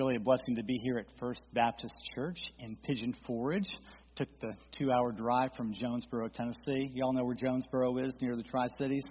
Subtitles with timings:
[0.00, 3.68] really a blessing to be here at First Baptist Church in Pigeon Forge.
[4.16, 6.90] Took the two hour drive from Jonesborough, Tennessee.
[6.94, 9.02] Y'all know where Jonesborough is, near the Tri Cities?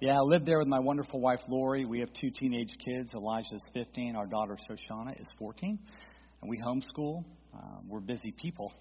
[0.00, 1.84] Yeah, I live there with my wonderful wife, Lori.
[1.84, 3.12] We have two teenage kids.
[3.14, 5.78] Elijah is 15, our daughter, Shoshana, is 14.
[6.40, 7.22] And we homeschool.
[7.54, 8.72] Uh, we're busy people,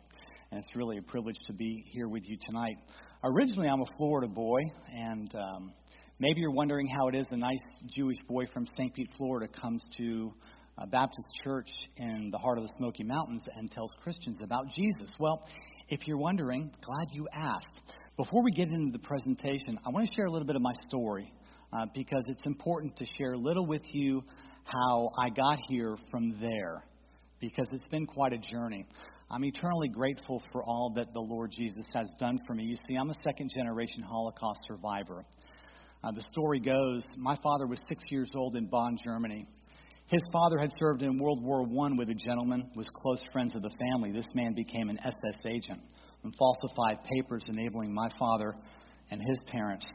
[0.50, 2.78] and it's really a privilege to be here with you tonight.
[3.24, 5.74] Originally, I'm a Florida boy, and um,
[6.18, 7.60] maybe you're wondering how it is a nice
[7.96, 8.92] Jewish boy from St.
[8.96, 10.34] Pete, Florida, comes to
[10.78, 15.12] a Baptist church in the heart of the Smoky Mountains and tells Christians about Jesus.
[15.20, 15.48] Well,
[15.90, 17.82] if you're wondering, glad you asked.
[18.18, 20.74] Before we get into the presentation, I want to share a little bit of my
[20.88, 21.32] story
[21.74, 24.24] uh, because it's important to share a little with you
[24.64, 26.86] how I got here from there
[27.40, 28.86] because it's been quite a journey.
[29.30, 32.64] I'm eternally grateful for all that the Lord Jesus has done for me.
[32.64, 35.26] You see, I'm a second generation Holocaust survivor.
[36.04, 39.48] Uh, the story goes my father was six years old in Bonn, Germany.
[40.12, 43.62] His father had served in World War I with a gentleman, was close friends of
[43.62, 44.12] the family.
[44.12, 45.80] This man became an SS agent
[46.26, 48.54] and falsified papers enabling my father
[49.10, 49.86] and his parents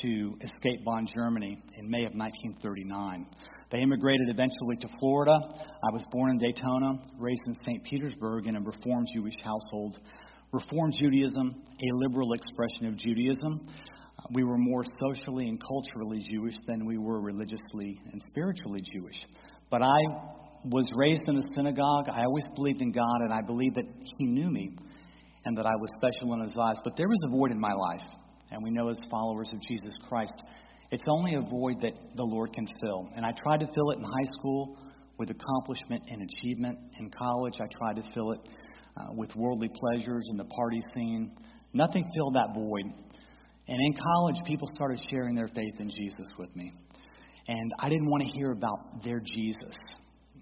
[0.00, 3.26] to escape Bonn, Germany in May of 1939.
[3.72, 5.36] They immigrated eventually to Florida.
[5.36, 7.82] I was born in Daytona, raised in St.
[7.82, 9.98] Petersburg in a Reformed Jewish household.
[10.52, 13.66] Reformed Judaism, a liberal expression of Judaism.
[14.32, 19.24] We were more socially and culturally Jewish than we were religiously and spiritually Jewish.
[19.70, 19.98] But I
[20.64, 22.08] was raised in a synagogue.
[22.08, 23.86] I always believed in God, and I believed that
[24.18, 24.70] He knew me
[25.44, 26.76] and that I was special in His eyes.
[26.82, 28.08] But there was a void in my life,
[28.50, 30.34] and we know as followers of Jesus Christ
[30.90, 33.08] it's only a void that the Lord can fill.
[33.16, 34.78] And I tried to fill it in high school
[35.18, 36.78] with accomplishment and achievement.
[36.98, 38.40] In college, I tried to fill it
[38.96, 41.32] uh, with worldly pleasures and the party scene.
[41.72, 42.84] Nothing filled that void.
[43.68, 46.72] And in college, people started sharing their faith in Jesus with me.
[47.48, 49.74] And I didn't want to hear about their Jesus.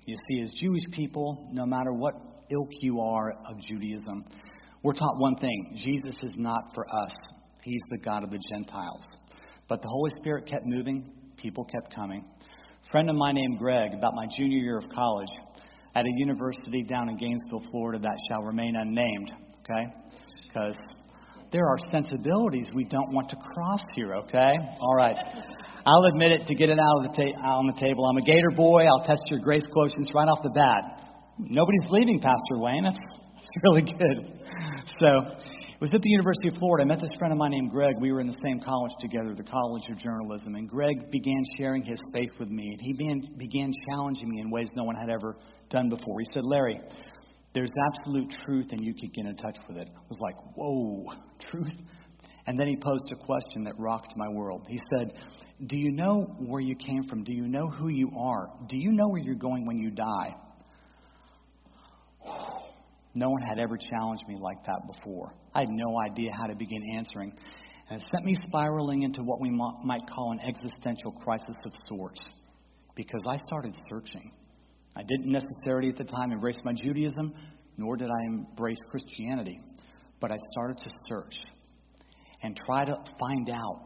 [0.06, 2.14] You see, as Jewish people, no matter what
[2.50, 4.24] ilk you are of Judaism,
[4.82, 7.16] we're taught one thing Jesus is not for us,
[7.62, 9.02] He's the God of the Gentiles.
[9.68, 12.22] But the Holy Spirit kept moving, people kept coming.
[12.86, 15.30] A friend of mine named Greg, about my junior year of college,
[15.94, 19.86] at a university down in Gainesville, Florida, that shall remain unnamed, okay?
[20.46, 20.76] Because
[21.54, 24.58] there are sensibilities we don't want to cross here, okay?
[24.80, 25.14] All right.
[25.86, 28.04] I'll admit it to get it out, of the ta- out on the table.
[28.10, 28.82] I'm a Gator boy.
[28.82, 30.98] I'll test your grace quotients right off the bat.
[31.38, 32.82] Nobody's leaving, Pastor Wayne.
[32.82, 32.98] That's,
[33.62, 34.42] really good.
[34.98, 36.82] So, it was at the University of Florida.
[36.82, 37.94] I met this friend of mine named Greg.
[38.00, 40.56] We were in the same college together, the College of Journalism.
[40.56, 42.74] And Greg began sharing his faith with me.
[42.74, 45.36] And he began, began challenging me in ways no one had ever
[45.70, 46.18] done before.
[46.18, 46.80] He said, Larry,
[47.54, 49.88] there's absolute truth and you could get in touch with it.
[49.88, 51.06] I was like, whoa,
[51.50, 51.74] truth?
[52.46, 54.66] And then he posed a question that rocked my world.
[54.68, 55.12] He said,
[55.66, 57.24] Do you know where you came from?
[57.24, 58.48] Do you know who you are?
[58.68, 60.34] Do you know where you're going when you die?
[63.16, 65.36] No one had ever challenged me like that before.
[65.54, 67.32] I had no idea how to begin answering.
[67.88, 72.18] And it sent me spiraling into what we might call an existential crisis of sorts
[72.96, 74.32] because I started searching.
[74.96, 77.32] I didn't necessarily at the time embrace my Judaism,
[77.76, 79.60] nor did I embrace Christianity,
[80.20, 81.34] but I started to search
[82.42, 83.80] and try to find out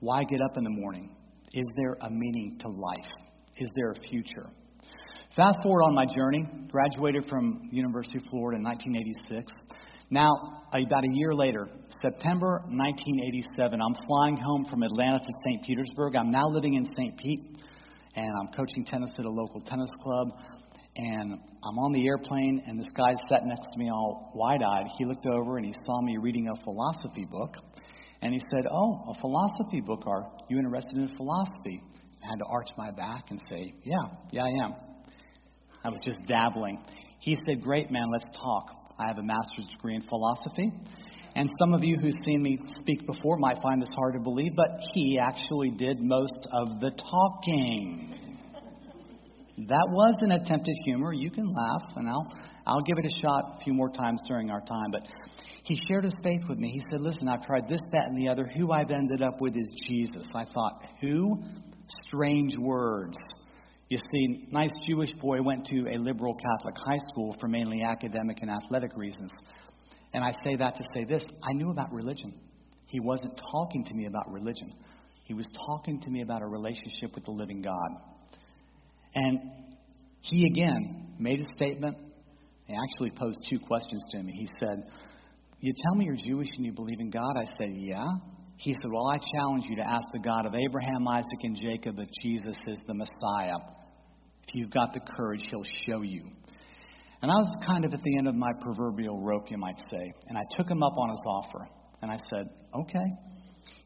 [0.00, 1.16] why get up in the morning?
[1.52, 3.10] Is there a meaning to life?
[3.56, 4.50] Is there a future?
[5.34, 9.52] Fast forward on my journey, graduated from University of Florida in 1986.
[10.10, 10.30] Now,
[10.72, 11.66] about a year later,
[12.00, 15.62] September 1987, I'm flying home from Atlanta to St.
[15.64, 16.14] Petersburg.
[16.14, 17.16] I'm now living in St.
[17.18, 17.58] Pete,
[18.16, 20.28] and I'm coaching tennis at a local tennis club.
[20.96, 24.86] And I'm on the airplane, and this guy sat next to me all wide eyed.
[24.98, 27.54] He looked over and he saw me reading a philosophy book.
[28.22, 30.04] And he said, Oh, a philosophy book.
[30.06, 31.82] Are you interested in philosophy?
[32.24, 34.74] I had to arch my back and say, Yeah, yeah, I am.
[35.84, 36.82] I was just dabbling.
[37.20, 38.64] He said, Great, man, let's talk.
[38.98, 40.72] I have a master's degree in philosophy.
[41.36, 44.52] And some of you who've seen me speak before might find this hard to believe,
[44.56, 48.14] but he actually did most of the talking.
[49.58, 51.12] That was an attempt at humor.
[51.12, 52.32] You can laugh, and I'll,
[52.66, 54.90] I'll give it a shot a few more times during our time.
[54.90, 55.02] But
[55.62, 56.70] he shared his faith with me.
[56.70, 58.46] He said, Listen, I've tried this, that, and the other.
[58.56, 60.26] Who I've ended up with is Jesus.
[60.34, 61.42] I thought, Who?
[62.06, 63.18] Strange words.
[63.90, 68.38] You see, nice Jewish boy went to a liberal Catholic high school for mainly academic
[68.40, 69.30] and athletic reasons.
[70.16, 72.32] And I say that to say this I knew about religion.
[72.86, 74.72] He wasn't talking to me about religion,
[75.24, 77.90] he was talking to me about a relationship with the living God.
[79.14, 79.38] And
[80.22, 81.98] he again made a statement.
[82.64, 84.32] He actually posed two questions to me.
[84.32, 84.84] He said,
[85.60, 87.36] You tell me you're Jewish and you believe in God?
[87.36, 88.06] I said, Yeah.
[88.56, 91.98] He said, Well, I challenge you to ask the God of Abraham, Isaac, and Jacob
[91.98, 93.58] if Jesus is the Messiah.
[94.48, 96.30] If you've got the courage, He'll show you.
[97.22, 100.12] And I was kind of at the end of my proverbial rope, you might say.
[100.28, 101.68] And I took him up on his offer.
[102.02, 103.06] And I said, okay.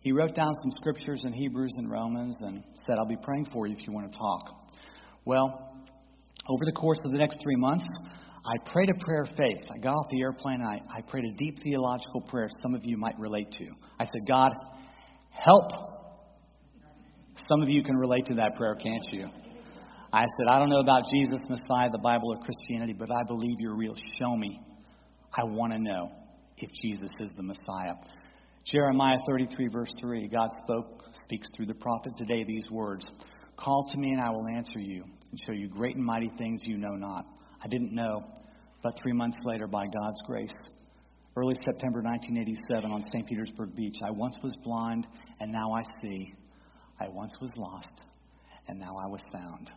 [0.00, 3.66] He wrote down some scriptures in Hebrews and Romans and said, I'll be praying for
[3.66, 4.56] you if you want to talk.
[5.24, 5.70] Well,
[6.48, 7.84] over the course of the next three months,
[8.44, 9.62] I prayed a prayer of faith.
[9.70, 12.80] I got off the airplane and I, I prayed a deep theological prayer some of
[12.84, 13.66] you might relate to.
[13.98, 14.52] I said, God,
[15.30, 15.70] help.
[17.46, 19.28] Some of you can relate to that prayer, can't you?
[20.12, 23.60] I said, I don't know about Jesus, Messiah, the Bible, or Christianity, but I believe
[23.60, 23.94] you're real.
[24.18, 24.60] Show me.
[25.32, 26.10] I want to know
[26.56, 27.94] if Jesus is the Messiah.
[28.64, 33.08] Jeremiah 33, verse 3, God spoke, speaks through the prophet today these words
[33.56, 36.60] Call to me, and I will answer you, and show you great and mighty things
[36.64, 37.26] you know not.
[37.62, 38.24] I didn't know,
[38.82, 40.54] but three months later, by God's grace,
[41.36, 43.28] early September 1987 on St.
[43.28, 45.06] Petersburg Beach, I once was blind,
[45.38, 46.34] and now I see.
[46.98, 48.02] I once was lost,
[48.66, 49.70] and now I was found.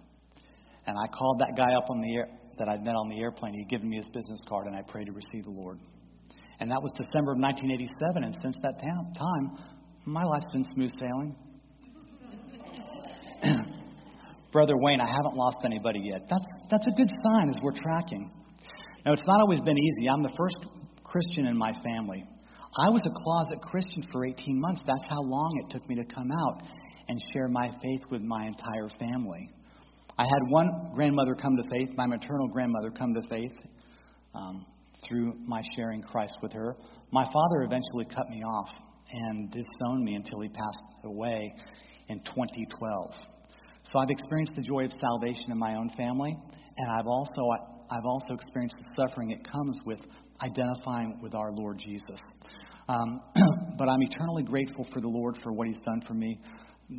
[0.85, 2.27] And I called that guy up on the air
[2.57, 3.53] that I'd met on the airplane.
[3.53, 5.79] He'd given me his business card, and I prayed to receive the Lord.
[6.59, 8.23] And that was December of 1987.
[8.23, 9.45] And since that time,
[10.05, 11.35] my life's been smooth sailing.
[14.51, 16.21] Brother Wayne, I haven't lost anybody yet.
[16.29, 18.31] That's, that's a good sign as we're tracking.
[19.05, 20.09] Now, it's not always been easy.
[20.09, 20.57] I'm the first
[21.03, 22.23] Christian in my family.
[22.79, 24.81] I was a closet Christian for 18 months.
[24.85, 26.63] That's how long it took me to come out
[27.07, 29.49] and share my faith with my entire family.
[30.17, 33.53] I had one grandmother come to faith, my maternal grandmother come to faith
[34.35, 34.65] um,
[35.07, 36.75] through my sharing Christ with her.
[37.11, 38.69] My father eventually cut me off
[39.11, 41.53] and disowned me until he passed away
[42.09, 43.11] in 2012.
[43.83, 46.35] So I've experienced the joy of salvation in my own family,
[46.77, 47.41] and I've also
[47.91, 49.99] I've also experienced the suffering it comes with
[50.41, 52.19] identifying with our Lord Jesus.
[52.87, 53.21] Um,
[53.77, 56.39] but I'm eternally grateful for the Lord for what He's done for me.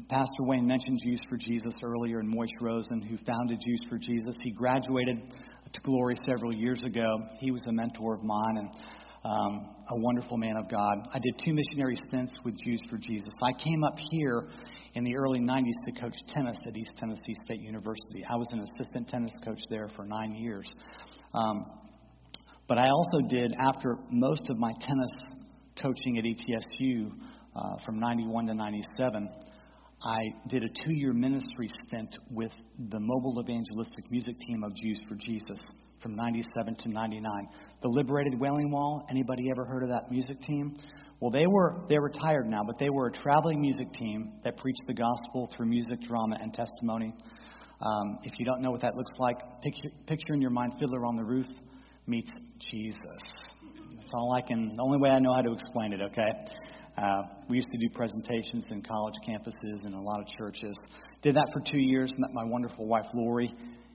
[0.09, 4.35] Pastor Wayne mentioned Jews for Jesus earlier, and Moishe Rosen, who founded Jews for Jesus.
[4.41, 5.21] He graduated
[5.73, 7.07] to glory several years ago.
[7.39, 8.69] He was a mentor of mine and
[9.25, 11.09] um, a wonderful man of God.
[11.13, 13.31] I did two missionary stints with Jews for Jesus.
[13.43, 14.49] I came up here
[14.95, 18.25] in the early 90s to coach tennis at East Tennessee State University.
[18.29, 20.71] I was an assistant tennis coach there for nine years.
[21.35, 21.67] Um,
[22.69, 25.13] but I also did, after most of my tennis
[25.81, 27.11] coaching at ETSU
[27.55, 29.29] uh, from 91 to 97,
[30.05, 32.53] I did a two year ministry stint with
[32.91, 35.59] the mobile evangelistic music team of Jews for Jesus
[36.03, 37.23] from 97 to 99.
[37.81, 40.77] The Liberated Wailing Wall, anybody ever heard of that music team?
[41.21, 44.83] Well, they were they're retired now, but they were a traveling music team that preached
[44.87, 47.15] the gospel through music, drama, and testimony.
[47.81, 51.07] Um, if you don't know what that looks like, picture, picture in your mind Fiddler
[51.07, 51.47] on the Roof
[52.07, 52.31] meets
[52.71, 52.99] Jesus.
[53.97, 54.75] That's all I can.
[54.77, 56.03] The only way I know how to explain it.
[56.03, 56.31] Okay.
[56.97, 60.79] Uh, we used to do presentations in college campuses and a lot of churches.
[61.23, 62.13] Did that for two years.
[62.19, 63.53] Met my wonderful wife Lori.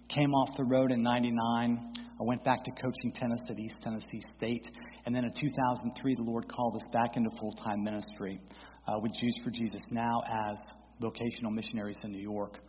[0.10, 1.94] Came off the road in '99.
[1.98, 4.68] I went back to coaching tennis at East Tennessee State.
[5.06, 8.42] And then in 2003, the Lord called us back into full time ministry
[8.88, 10.58] uh, with Jews for Jesus, now as
[11.00, 12.60] vocational missionaries in New York.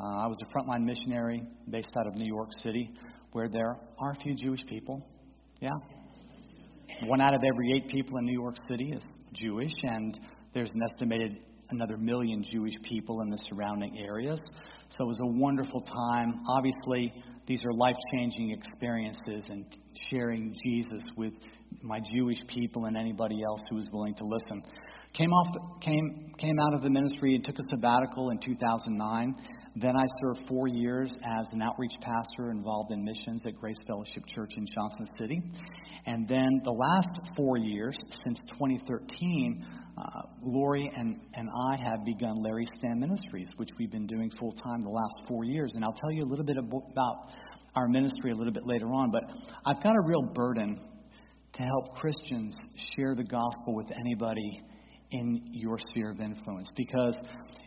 [0.00, 2.90] Uh, I was a frontline missionary based out of New York City,
[3.32, 5.06] where there are a few Jewish people.
[5.60, 5.70] Yeah.
[7.04, 9.04] One out of every eight people in New York City is
[9.40, 10.18] Jewish, and
[10.54, 11.38] there's an estimated
[11.70, 14.40] another million Jewish people in the surrounding areas.
[14.90, 16.40] So it was a wonderful time.
[16.48, 17.12] Obviously,
[17.46, 19.64] these are life changing experiences, and
[20.10, 21.32] sharing Jesus with
[21.82, 24.62] my Jewish people and anybody else who was willing to listen.
[25.14, 29.34] Came off, came came out of the ministry and took a sabbatical in 2009.
[29.78, 34.24] Then I served four years as an outreach pastor involved in missions at Grace Fellowship
[34.26, 35.42] Church in Johnson City.
[36.06, 39.62] And then the last four years, since 2013,
[39.98, 40.02] uh,
[40.42, 44.80] Lori and, and I have begun Larry Stamm Ministries, which we've been doing full time
[44.80, 45.72] the last four years.
[45.74, 47.32] And I'll tell you a little bit about
[47.74, 49.10] our ministry a little bit later on.
[49.10, 49.24] But
[49.66, 50.80] I've got a real burden
[51.52, 52.56] to help Christians
[52.96, 54.62] share the gospel with anybody
[55.10, 56.70] in your sphere of influence.
[56.76, 57.16] Because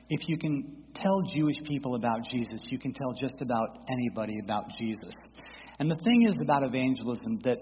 [0.10, 4.66] if you can tell Jewish people about Jesus, you can tell just about anybody about
[4.80, 5.14] Jesus.
[5.80, 7.60] And the thing is about evangelism that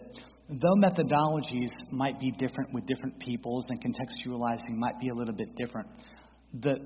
[0.49, 5.55] though methodologies might be different with different peoples and contextualizing might be a little bit
[5.55, 5.87] different,
[6.53, 6.79] the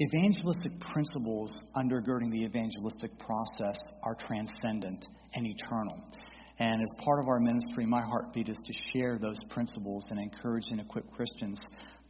[0.00, 6.02] evangelistic principles undergirding the evangelistic process are transcendent and eternal.
[6.58, 10.64] And as part of our ministry, my heartbeat is to share those principles and encourage
[10.70, 11.58] and equip Christians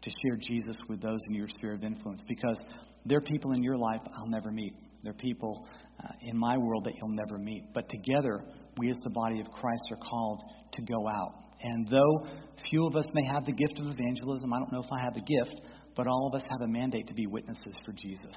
[0.05, 2.63] to share Jesus with those in your sphere of influence because
[3.07, 4.75] there are people in your life I'll never meet.
[5.03, 5.67] There are people
[6.03, 7.65] uh, in my world that you'll never meet.
[7.75, 8.45] But together,
[8.79, 10.43] we as the body of Christ are called
[10.73, 11.33] to go out.
[11.63, 12.27] And though
[12.71, 15.15] few of us may have the gift of evangelism, I don't know if I have
[15.15, 15.61] the gift,
[15.97, 18.33] but all of us have a mandate to be witnesses for Jesus.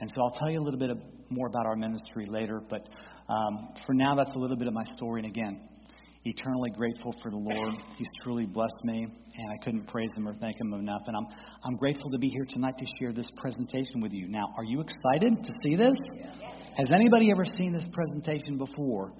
[0.00, 0.90] And so I'll tell you a little bit
[1.28, 2.88] more about our ministry later, but
[3.28, 5.22] um, for now, that's a little bit of my story.
[5.22, 5.68] And again,
[6.24, 7.74] eternally grateful for the Lord.
[7.96, 11.02] He's truly blessed me, and I couldn't praise Him or thank Him enough.
[11.06, 11.26] And I'm,
[11.64, 14.28] I'm grateful to be here tonight to share this presentation with you.
[14.28, 15.96] Now, are you excited to see this?
[16.78, 19.12] Has anybody ever seen this presentation before?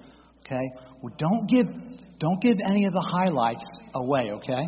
[0.45, 0.69] Okay.
[1.01, 1.65] Well, don't give
[2.19, 3.63] don't give any of the highlights
[3.95, 4.31] away.
[4.31, 4.67] Okay.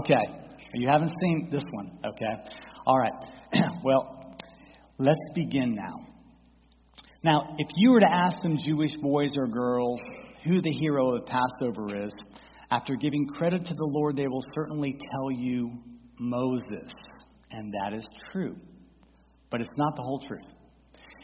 [0.00, 0.42] Okay.
[0.74, 1.98] You haven't seen this one.
[2.06, 2.52] Okay.
[2.86, 3.12] All right.
[3.84, 4.36] well,
[4.98, 5.94] let's begin now.
[7.24, 10.00] Now, if you were to ask some Jewish boys or girls
[10.44, 12.12] who the hero of Passover is,
[12.70, 15.72] after giving credit to the Lord, they will certainly tell you
[16.18, 16.92] Moses.
[17.50, 18.56] And that is true.
[19.50, 20.46] But it's not the whole truth.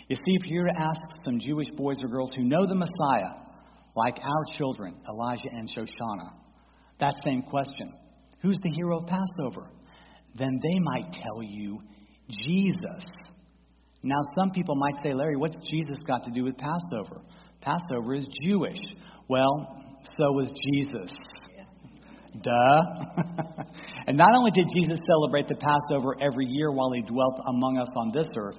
[0.09, 2.75] You see, if you were to ask some Jewish boys or girls who know the
[2.75, 3.45] Messiah,
[3.97, 6.33] like our children, Elijah and Shoshana,
[7.01, 7.93] that same question
[8.41, 9.71] who's the hero of Passover?
[10.35, 11.81] Then they might tell you
[12.31, 13.05] Jesus.
[14.03, 17.23] Now, some people might say, Larry, what's Jesus got to do with Passover?
[17.61, 18.81] Passover is Jewish.
[19.29, 19.77] Well,
[20.17, 21.11] so was Jesus.
[22.43, 22.83] Duh.
[24.07, 27.91] and not only did Jesus celebrate the Passover every year while he dwelt among us
[27.97, 28.57] on this earth,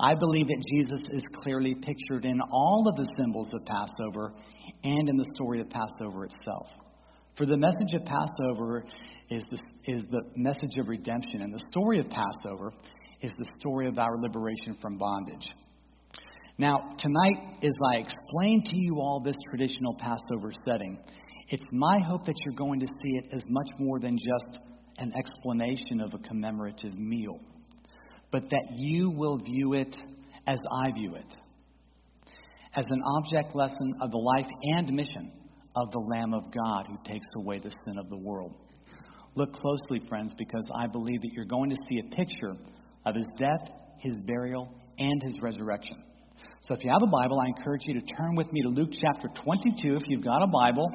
[0.00, 4.34] I believe that Jesus is clearly pictured in all of the symbols of Passover
[4.82, 6.66] and in the story of Passover itself.
[7.36, 8.84] For the message of Passover
[9.30, 12.72] is the, is the message of redemption, and the story of Passover
[13.20, 15.46] is the story of our liberation from bondage.
[16.56, 20.98] Now, tonight, as I explain to you all this traditional Passover setting,
[21.48, 24.58] it's my hope that you're going to see it as much more than just
[24.98, 27.40] an explanation of a commemorative meal,
[28.30, 29.96] but that you will view it
[30.46, 31.36] as I view it
[32.76, 35.32] as an object lesson of the life and mission
[35.76, 38.54] of the Lamb of God who takes away the sin of the world.
[39.36, 42.54] Look closely, friends, because I believe that you're going to see a picture
[43.06, 43.60] of his death,
[43.98, 45.96] his burial, and his resurrection.
[46.60, 48.90] So if you have a Bible, I encourage you to turn with me to Luke
[48.92, 50.86] chapter 22 if you've got a Bible.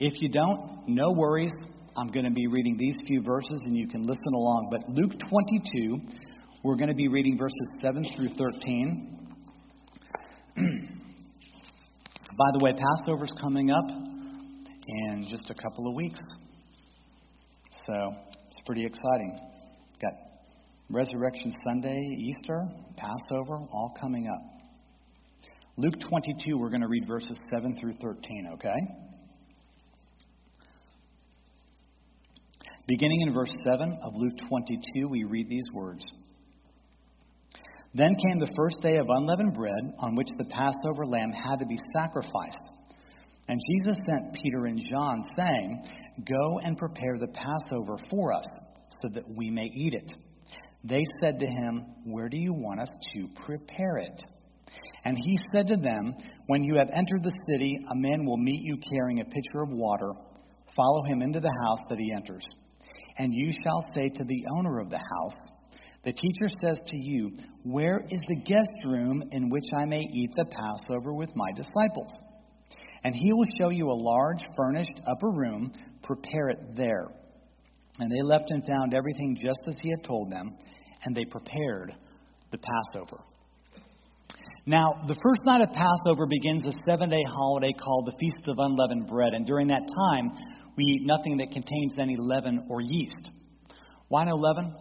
[0.00, 1.52] If you don't, no worries.
[1.96, 4.68] I'm going to be reading these few verses and you can listen along.
[4.70, 6.00] But Luke 22,
[6.64, 9.28] we're going to be reading verses 7 through 13.
[10.56, 16.18] By the way, Passover's coming up in just a couple of weeks.
[17.86, 17.94] So
[18.50, 19.38] it's pretty exciting.
[20.00, 20.12] Got
[20.90, 24.53] Resurrection Sunday, Easter, Passover, all coming up.
[25.76, 28.68] Luke 22, we're going to read verses 7 through 13, okay?
[32.86, 36.04] Beginning in verse 7 of Luke 22, we read these words.
[37.92, 41.66] Then came the first day of unleavened bread, on which the Passover lamb had to
[41.66, 42.62] be sacrificed.
[43.48, 45.82] And Jesus sent Peter and John, saying,
[46.24, 48.46] Go and prepare the Passover for us,
[49.02, 50.12] so that we may eat it.
[50.84, 54.22] They said to him, Where do you want us to prepare it?
[55.04, 56.14] And he said to them,
[56.46, 59.70] When you have entered the city, a man will meet you carrying a pitcher of
[59.70, 60.12] water.
[60.74, 62.44] Follow him into the house that he enters.
[63.18, 65.36] And you shall say to the owner of the house,
[66.04, 67.30] the teacher says to you,
[67.62, 72.12] Where is the guest room in which I may eat the Passover with my disciples?
[73.04, 75.72] And he will show you a large, furnished upper room.
[76.02, 77.08] Prepare it there.
[77.98, 80.56] And they left and found everything just as he had told them,
[81.04, 81.94] and they prepared
[82.50, 83.22] the Passover.
[84.66, 88.56] Now, the first night of Passover begins a seven day holiday called the Feast of
[88.58, 89.34] Unleavened Bread.
[89.34, 90.32] And during that time,
[90.74, 93.30] we eat nothing that contains any leaven or yeast.
[94.08, 94.74] Why no leaven?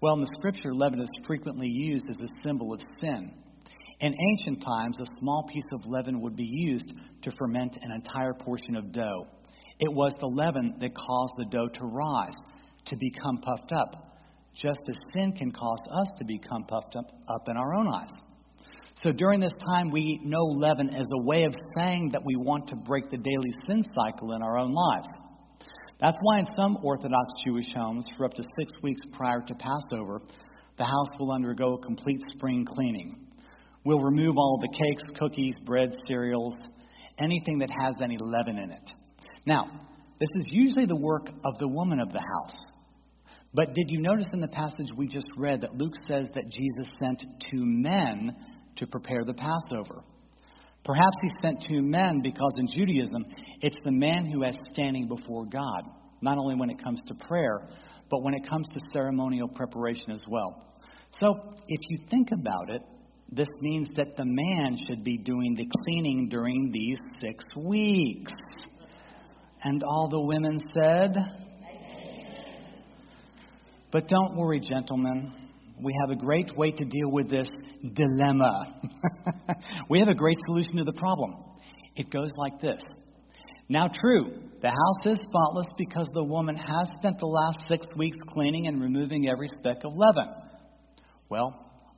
[0.00, 3.32] Well, in the scripture, leaven is frequently used as a symbol of sin.
[3.98, 6.92] In ancient times, a small piece of leaven would be used
[7.22, 9.26] to ferment an entire portion of dough.
[9.80, 12.36] It was the leaven that caused the dough to rise,
[12.86, 14.22] to become puffed up,
[14.54, 18.12] just as sin can cause us to become puffed up, up in our own eyes.
[19.02, 22.36] So during this time, we eat no leaven as a way of saying that we
[22.36, 25.08] want to break the daily sin cycle in our own lives.
[26.00, 30.22] That's why in some Orthodox Jewish homes, for up to six weeks prior to Passover,
[30.78, 33.26] the house will undergo a complete spring cleaning.
[33.84, 36.56] We'll remove all the cakes, cookies, bread, cereals,
[37.18, 38.90] anything that has any leaven in it.
[39.46, 39.70] Now,
[40.18, 42.58] this is usually the work of the woman of the house.
[43.52, 46.88] But did you notice in the passage we just read that Luke says that Jesus
[46.98, 48.34] sent two men
[48.76, 50.02] to prepare the Passover?
[50.84, 53.24] Perhaps he sent two men because in Judaism,
[53.60, 55.82] it's the man who has standing before God,
[56.22, 57.68] not only when it comes to prayer,
[58.08, 60.62] but when it comes to ceremonial preparation as well.
[61.18, 61.34] So
[61.66, 62.82] if you think about it,
[63.32, 68.32] this means that the man should be doing the cleaning during these six weeks.
[69.64, 71.16] And all the women said,
[73.90, 75.32] But don't worry, gentlemen.
[75.80, 77.48] We have a great way to deal with this
[77.94, 78.80] dilemma.
[79.90, 81.34] we have a great solution to the problem.
[81.96, 82.80] It goes like this.
[83.68, 88.16] Now, true, the house is spotless because the woman has spent the last six weeks
[88.28, 90.32] cleaning and removing every speck of leaven.
[91.28, 91.52] Well,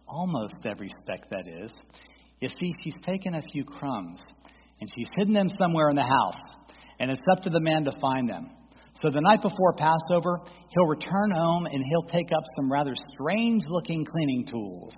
[0.08, 1.70] almost every speck, that is.
[2.40, 4.20] You see, she's taken a few crumbs
[4.80, 6.40] and she's hidden them somewhere in the house,
[7.00, 8.50] and it's up to the man to find them.
[9.00, 10.40] So the night before Passover,
[10.70, 14.92] he'll return home and he'll take up some rather strange looking cleaning tools,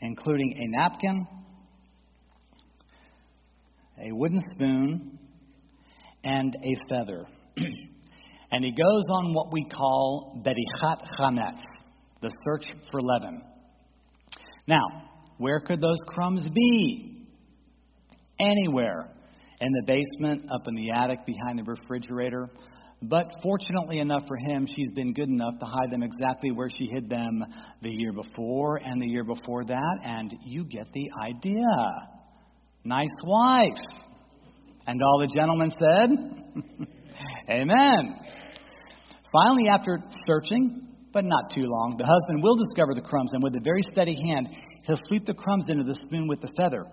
[0.00, 1.26] including a napkin,
[4.02, 5.18] a wooden spoon,
[6.24, 7.26] and a feather.
[8.50, 11.60] and he goes on what we call Bedikat Chametz,
[12.22, 13.42] the search for leaven.
[14.66, 14.86] Now,
[15.36, 17.26] where could those crumbs be?
[18.40, 19.10] Anywhere.
[19.60, 22.48] In the basement, up in the attic, behind the refrigerator.
[23.00, 26.86] But fortunately enough for him, she's been good enough to hide them exactly where she
[26.86, 27.44] hid them
[27.80, 31.64] the year before and the year before that, and you get the idea.
[32.84, 33.78] Nice wife.
[34.86, 36.10] And all the gentlemen said,
[37.50, 38.16] Amen.
[39.32, 43.54] Finally, after searching, but not too long, the husband will discover the crumbs, and with
[43.54, 44.48] a very steady hand,
[44.84, 46.84] he'll sweep the crumbs into the spoon with the feather.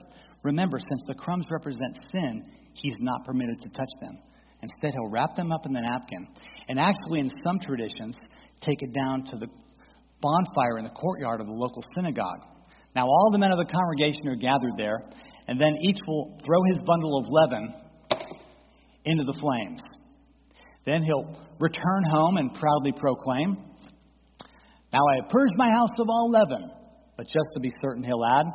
[0.43, 4.19] Remember, since the crumbs represent sin, he's not permitted to touch them.
[4.65, 6.27] Instead, he'll wrap them up in the napkin,
[6.67, 8.17] and actually, in some traditions,
[8.61, 9.47] take it down to the
[10.21, 12.41] bonfire in the courtyard of the local synagogue.
[12.95, 15.03] Now, all the men of the congregation are gathered there,
[15.47, 17.75] and then each will throw his bundle of leaven
[19.05, 19.83] into the flames.
[20.83, 23.57] Then he'll return home and proudly proclaim,
[24.91, 26.71] Now I have purged my house of all leaven.
[27.17, 28.45] But just to be certain, he'll add,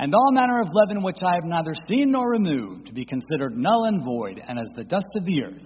[0.00, 3.54] And all manner of leaven which I have neither seen nor removed, to be considered
[3.54, 5.62] null and void, and as the dust of the earth.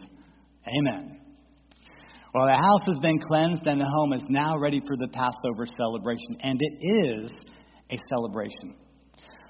[0.67, 1.21] Amen.
[2.35, 5.69] Well, the house has been cleansed, and the home is now ready for the Passover
[5.79, 6.37] celebration.
[6.41, 7.31] And it is
[7.91, 8.75] a celebration.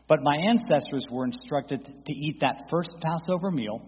[0.07, 3.81] But my ancestors were instructed to eat that first Passover meal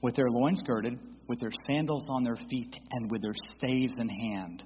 [0.00, 4.08] with their loins girded, with their sandals on their feet, and with their staves in
[4.08, 4.62] hand,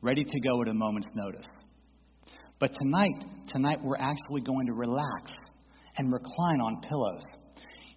[0.00, 1.48] ready to go at a moment's notice.
[2.62, 5.32] But tonight, tonight we're actually going to relax
[5.98, 7.24] and recline on pillows.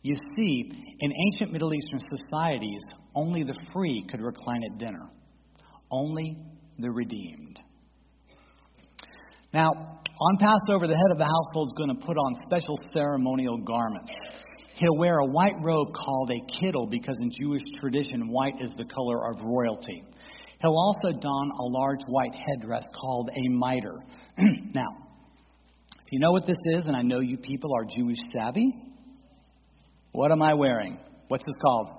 [0.02, 2.82] You see, in ancient Middle Eastern societies,
[3.14, 5.08] only the free could recline at dinner,
[5.92, 6.36] only
[6.80, 7.60] the redeemed.
[9.54, 13.60] Now, on Passover, the head of the household is going to put on special ceremonial
[13.60, 14.12] garments.
[14.78, 18.86] He'll wear a white robe called a kittel because in Jewish tradition, white is the
[18.86, 20.04] color of royalty.
[20.66, 23.94] He'll also don a large white headdress called a mitre.
[24.74, 24.88] now,
[26.04, 28.74] if you know what this is, and I know you people are Jewish savvy,
[30.12, 30.98] what am I wearing?
[31.28, 31.90] What's this called?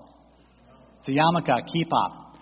[0.99, 2.41] It's a yarmulke, kippah.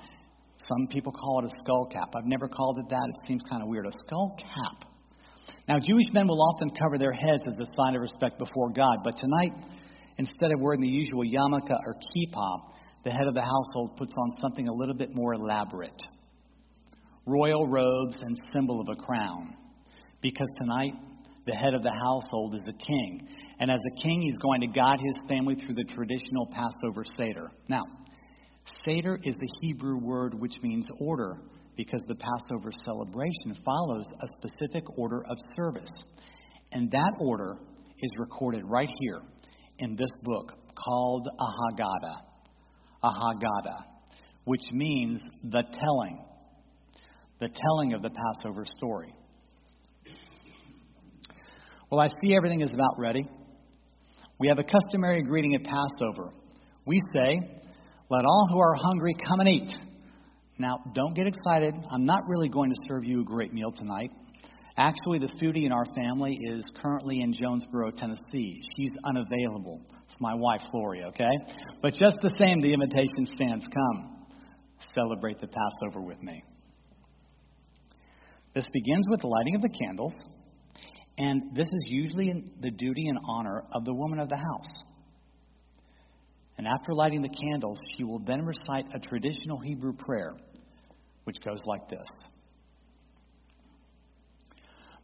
[0.61, 2.09] Some people call it a skull cap.
[2.17, 3.07] I've never called it that.
[3.07, 3.87] It seems kind of weird.
[3.87, 4.89] A skull cap.
[5.69, 9.01] Now, Jewish men will often cover their heads as a sign of respect before God,
[9.05, 9.53] but tonight
[10.17, 12.61] Instead of wearing the usual yarmulke or kippah,
[13.03, 16.01] the head of the household puts on something a little bit more elaborate
[17.27, 19.55] royal robes and symbol of a crown.
[20.21, 20.95] Because tonight,
[21.47, 23.29] the head of the household is a king.
[23.59, 27.51] And as a king, he's going to guide his family through the traditional Passover Seder.
[27.69, 27.83] Now,
[28.87, 31.37] Seder is a Hebrew word which means order
[31.77, 35.91] because the Passover celebration follows a specific order of service.
[36.73, 37.57] And that order
[37.99, 39.21] is recorded right here
[39.79, 42.17] in this book called a Haggadah.
[43.03, 43.85] A Haggadah,
[44.45, 46.25] which means the telling,
[47.41, 49.15] the telling of the Passover story.
[51.91, 53.25] Well, I see everything is about ready.
[54.39, 56.33] We have a customary greeting at Passover.
[56.87, 57.39] We say,
[58.11, 59.73] Let all who are hungry come and eat.
[60.59, 61.75] Now, don't get excited.
[61.91, 64.11] I'm not really going to serve you a great meal tonight.
[64.77, 68.61] Actually, the foodie in our family is currently in Jonesborough, Tennessee.
[68.77, 69.81] She's unavailable.
[70.07, 71.31] It's my wife, Lori, okay?
[71.81, 73.65] But just the same, the invitation stands.
[73.73, 74.27] Come,
[74.95, 76.43] celebrate the Passover with me.
[78.55, 80.15] This begins with the lighting of the candles,
[81.19, 84.83] and this is usually the duty and honor of the woman of the house.
[86.57, 90.35] And after lighting the candles, she will then recite a traditional Hebrew prayer,
[91.25, 92.07] which goes like this.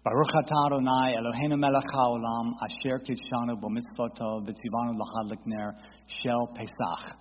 [0.05, 5.73] Baruch atah Adonai Eloheinu melech haolam asher kidshanu b'mitzvoto v'tzivanu l'chad l'kner
[6.07, 7.17] shel Pesach.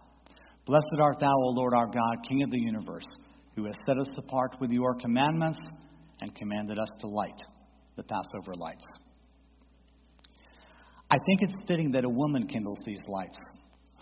[0.68, 3.08] Blessed art thou, O Lord our God, King of the universe,
[3.56, 5.60] who has set us apart with your commandments
[6.22, 7.40] and commanded us to light
[7.96, 8.86] the Passover lights.
[11.12, 13.38] I think it's fitting that a woman kindles these lights,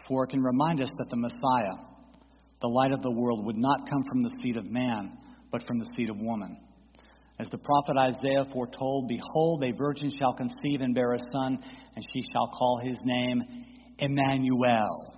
[0.07, 1.77] for it can remind us that the Messiah,
[2.61, 5.17] the light of the world, would not come from the seed of man,
[5.51, 6.59] but from the seed of woman.
[7.39, 11.59] As the prophet Isaiah foretold, Behold, a virgin shall conceive and bear a son,
[11.95, 13.41] and she shall call his name
[13.99, 15.13] Emmanuel,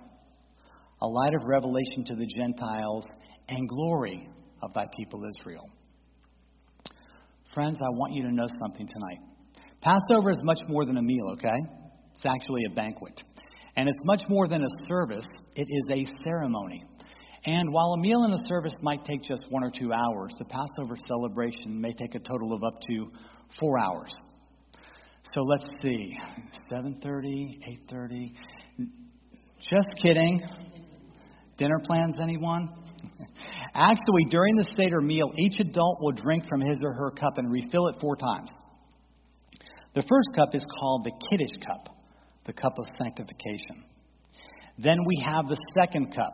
[1.00, 3.06] a light of revelation to the Gentiles
[3.48, 4.28] and glory
[4.62, 5.64] of thy people Israel.
[7.54, 9.18] Friends, I want you to know something tonight.
[9.80, 11.56] Passover is much more than a meal, okay?
[12.12, 13.20] It's actually a banquet.
[13.74, 16.84] And it's much more than a service, it is a ceremony.
[17.46, 20.44] And while a meal and a service might take just one or two hours, the
[20.44, 23.10] Passover celebration may take a total of up to
[23.58, 24.12] four hours.
[25.34, 26.16] So let's see,
[26.70, 27.58] 7:30,
[27.90, 28.32] 8:30.
[29.72, 30.40] Just kidding.
[31.56, 32.68] Dinner plans, anyone?
[33.74, 37.50] Actually, during the Seder meal, each adult will drink from his or her cup and
[37.50, 38.52] refill it four times.
[39.94, 41.94] The first cup is called the Kiddush cup,
[42.46, 43.84] the cup of sanctification.
[44.78, 46.32] Then we have the second cup,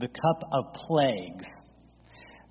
[0.00, 1.44] the cup of plagues.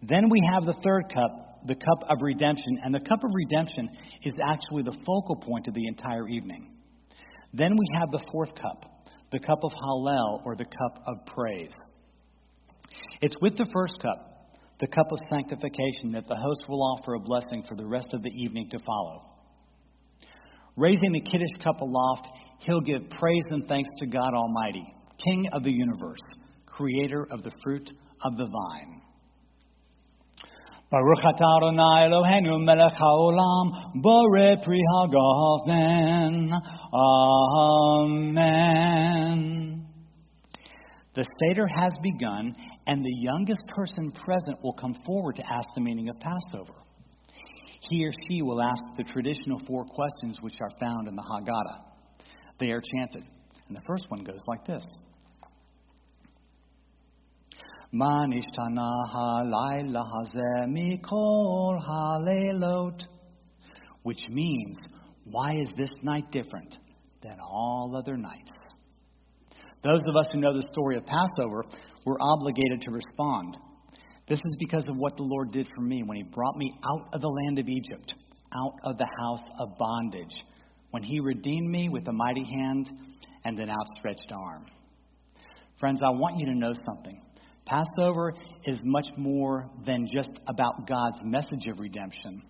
[0.01, 2.77] Then we have the third cup, the cup of redemption.
[2.83, 3.89] And the cup of redemption
[4.23, 6.71] is actually the focal point of the entire evening.
[7.53, 8.85] Then we have the fourth cup,
[9.31, 11.75] the cup of Hallel, or the cup of praise.
[13.21, 14.17] It's with the first cup,
[14.79, 18.21] the cup of sanctification, that the host will offer a blessing for the rest of
[18.23, 19.31] the evening to follow.
[20.75, 22.27] Raising the Kiddush cup aloft,
[22.59, 24.85] he'll give praise and thanks to God Almighty,
[25.23, 26.19] King of the universe,
[26.65, 27.89] creator of the fruit
[28.23, 29.01] of the vine.
[30.91, 33.71] Baruch atah Adonai Eloheinu melech haolam
[34.03, 34.79] borei pri.
[38.03, 39.01] Amen.
[41.15, 42.55] The Seder has begun,
[42.87, 46.73] and the youngest person present will come forward to ask the meaning of Passover.
[47.81, 51.83] He or she will ask the traditional four questions which are found in the Haggadah.
[52.59, 53.23] They are chanted.
[53.67, 54.85] And the first one goes like this
[64.03, 64.77] which means,
[65.23, 66.77] why is this night different
[67.23, 68.51] than all other nights?
[69.81, 71.63] Those of us who know the story of Passover,
[72.05, 73.57] we're obligated to respond.
[74.27, 77.09] This is because of what the Lord did for me when He brought me out
[77.13, 78.13] of the land of Egypt,
[78.55, 80.35] out of the house of bondage,
[80.91, 82.89] when He redeemed me with a mighty hand
[83.43, 84.65] and an outstretched arm.
[85.79, 87.21] Friends, I want you to know something.
[87.65, 88.33] Passover
[88.65, 92.43] is much more than just about God's message of redemption.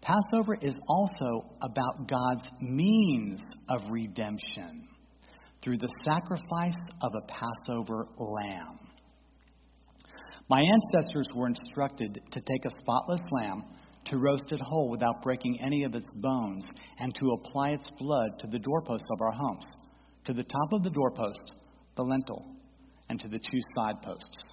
[0.00, 4.88] Passover is also about God's means of redemption
[5.62, 8.78] through the sacrifice of a Passover lamb.
[10.48, 13.64] My ancestors were instructed to take a spotless lamb,
[14.06, 16.64] to roast it whole without breaking any of its bones,
[16.98, 19.66] and to apply its blood to the doorposts of our homes,
[20.24, 21.54] to the top of the doorpost,
[21.96, 22.56] the lintel,
[23.08, 24.52] and to the two side posts.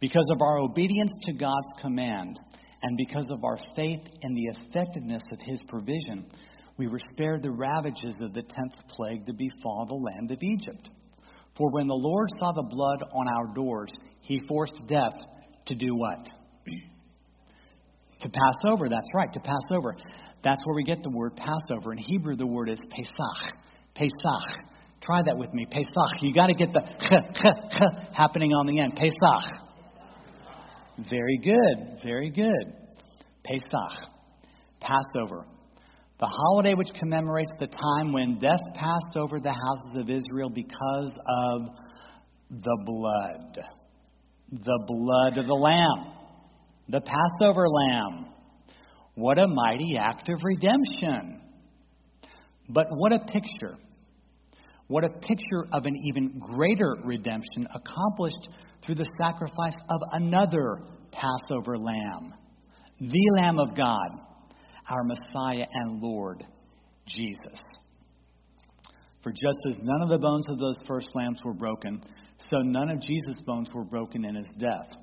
[0.00, 2.38] Because of our obedience to God's command,
[2.82, 6.24] and because of our faith in the effectiveness of His provision,
[6.78, 10.88] we were spared the ravages of the tenth plague to befall the land of Egypt.
[11.58, 13.92] For when the Lord saw the blood on our doors,
[14.30, 15.18] He forced death
[15.66, 16.24] to do what?
[18.20, 18.88] to pass over.
[18.88, 19.96] That's right, to pass over.
[20.44, 21.90] That's where we get the word Passover.
[21.90, 23.54] In Hebrew, the word is Pesach.
[23.96, 24.60] Pesach.
[25.00, 25.66] Try that with me.
[25.68, 26.22] Pesach.
[26.22, 28.94] You got to get the ch, ch, ch happening on the end.
[28.94, 29.50] Pesach.
[31.10, 31.98] Very good.
[32.04, 32.74] Very good.
[33.42, 34.10] Pesach.
[34.80, 35.44] Passover.
[36.20, 41.12] The holiday which commemorates the time when death passed over the houses of Israel because
[41.26, 41.62] of
[42.50, 43.79] the blood.
[44.52, 46.12] The blood of the Lamb.
[46.88, 48.26] The Passover Lamb.
[49.14, 51.40] What a mighty act of redemption.
[52.68, 53.76] But what a picture.
[54.86, 58.48] What a picture of an even greater redemption accomplished
[58.84, 60.82] through the sacrifice of another
[61.12, 62.34] Passover lamb,
[63.00, 64.08] the Lamb of God,
[64.88, 66.44] our Messiah and Lord,
[67.06, 67.60] Jesus.
[69.22, 72.02] For just as none of the bones of those first lambs were broken,
[72.38, 74.96] so none of Jesus' bones were broken in his death.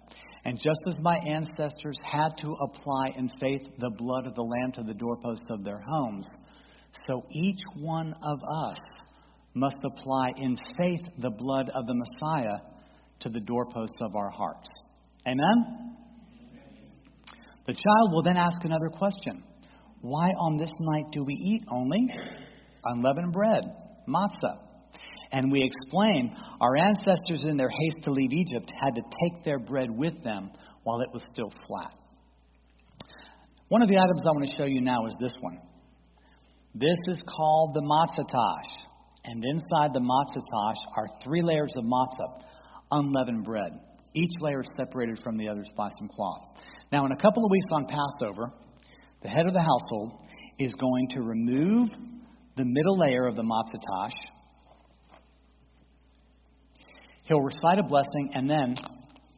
[0.43, 4.71] And just as my ancestors had to apply in faith the blood of the Lamb
[4.73, 6.27] to the doorposts of their homes,
[7.08, 8.80] so each one of us
[9.53, 12.58] must apply in faith the blood of the Messiah
[13.19, 14.69] to the doorposts of our hearts.
[15.27, 15.95] Amen?
[17.65, 19.43] The child will then ask another question
[20.01, 22.08] Why on this night do we eat only
[22.86, 23.63] unleavened bread,
[24.07, 24.59] matzah?
[25.31, 29.59] And we explain our ancestors, in their haste to leave Egypt, had to take their
[29.59, 30.51] bread with them
[30.83, 31.93] while it was still flat.
[33.67, 35.59] One of the items I want to show you now is this one.
[36.73, 38.83] This is called the matzah tash.
[39.25, 42.43] And inside the matzah tash are three layers of matzah,
[42.91, 43.71] unleavened bread.
[44.13, 46.43] Each layer is separated from the others by some cloth.
[46.91, 48.53] Now, in a couple of weeks on Passover,
[49.21, 50.21] the head of the household
[50.57, 51.89] is going to remove
[52.57, 54.15] the middle layer of the matzah tash.
[57.23, 58.75] He'll recite a blessing and then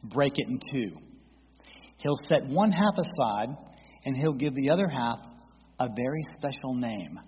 [0.02, 0.96] break it in two.
[1.98, 3.48] He'll set one half aside
[4.04, 5.18] and he'll give the other half
[5.78, 7.18] a very special name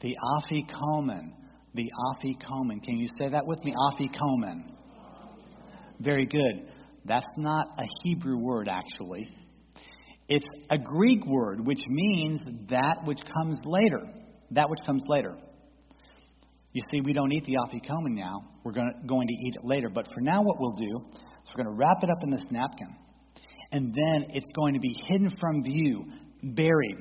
[0.00, 1.32] the Afikomen.
[1.74, 2.82] The Afikomen.
[2.82, 3.72] Can you say that with me?
[3.72, 4.64] Afikomen.
[5.98, 6.68] Very good.
[7.06, 9.28] That's not a Hebrew word, actually.
[10.28, 14.02] It's a Greek word, which means that which comes later.
[14.54, 15.36] That which comes later.
[16.72, 18.50] You see, we don't eat the afikomen now.
[18.64, 19.88] We're going to, going to eat it later.
[19.88, 22.44] But for now, what we'll do is we're going to wrap it up in this
[22.50, 22.88] napkin.
[23.70, 26.04] And then it's going to be hidden from view,
[26.42, 26.96] buried.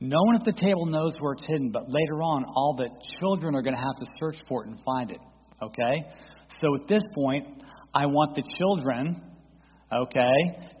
[0.00, 2.88] No one at the table knows where it's hidden, but later on, all the
[3.20, 5.20] children are going to have to search for it and find it.
[5.62, 6.04] Okay?
[6.60, 7.46] So at this point,
[7.94, 9.22] I want the children,
[9.92, 10.32] okay,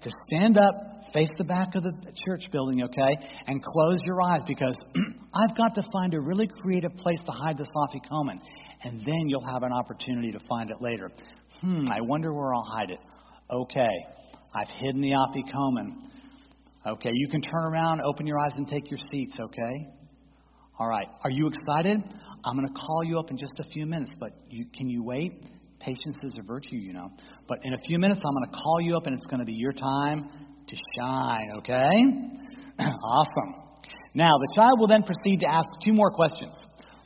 [0.02, 0.74] to stand up,
[1.14, 1.92] face the back of the
[2.26, 4.76] church building, okay, and close your eyes because
[5.34, 8.40] I've got to find a really creative place to hide this afikomen,
[8.82, 11.10] and then you'll have an opportunity to find it later.
[11.60, 12.98] Hmm, I wonder where I'll hide it.
[13.48, 13.96] Okay,
[14.54, 15.94] I've hidden the afikomen.
[16.86, 19.86] Okay, you can turn around, open your eyes, and take your seats, okay?
[20.78, 21.98] All right, are you excited?
[22.44, 25.04] I'm going to call you up in just a few minutes, but you, can you
[25.04, 25.32] wait?
[25.78, 27.10] Patience is a virtue, you know.
[27.46, 29.46] But in a few minutes, I'm going to call you up, and it's going to
[29.46, 30.28] be your time
[30.68, 31.90] to shine, okay?
[32.78, 33.54] awesome.
[34.14, 36.54] Now, the child will then proceed to ask two more questions.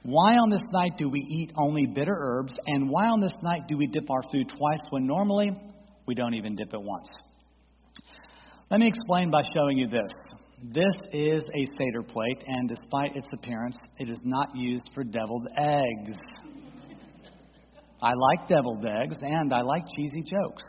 [0.03, 2.55] Why on this night do we eat only bitter herbs?
[2.67, 5.51] And why on this night do we dip our food twice when normally
[6.07, 7.09] we don't even dip it once?
[8.71, 10.11] Let me explain by showing you this.
[10.63, 15.47] This is a Seder plate, and despite its appearance, it is not used for deviled
[15.57, 16.19] eggs.
[18.03, 20.65] I like deviled eggs, and I like cheesy jokes.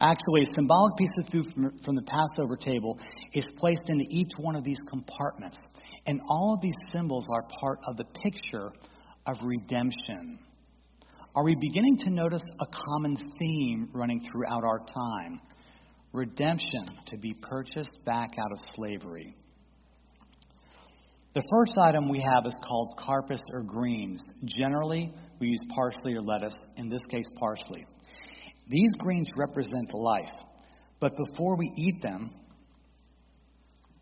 [0.00, 2.98] Actually, a symbolic piece of food from, from the Passover table
[3.32, 5.58] is placed into each one of these compartments.
[6.06, 8.70] And all of these symbols are part of the picture
[9.26, 10.38] of redemption.
[11.34, 15.40] Are we beginning to notice a common theme running throughout our time?
[16.12, 19.34] Redemption, to be purchased back out of slavery.
[21.34, 24.22] The first item we have is called karpas or greens.
[24.46, 27.84] Generally, we use parsley or lettuce, in this case, parsley.
[28.68, 30.32] These greens represent life,
[31.00, 32.30] but before we eat them,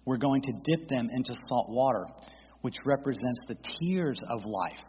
[0.06, 2.06] we're going to dip them into salt water,
[2.62, 4.80] which represents the tears of life.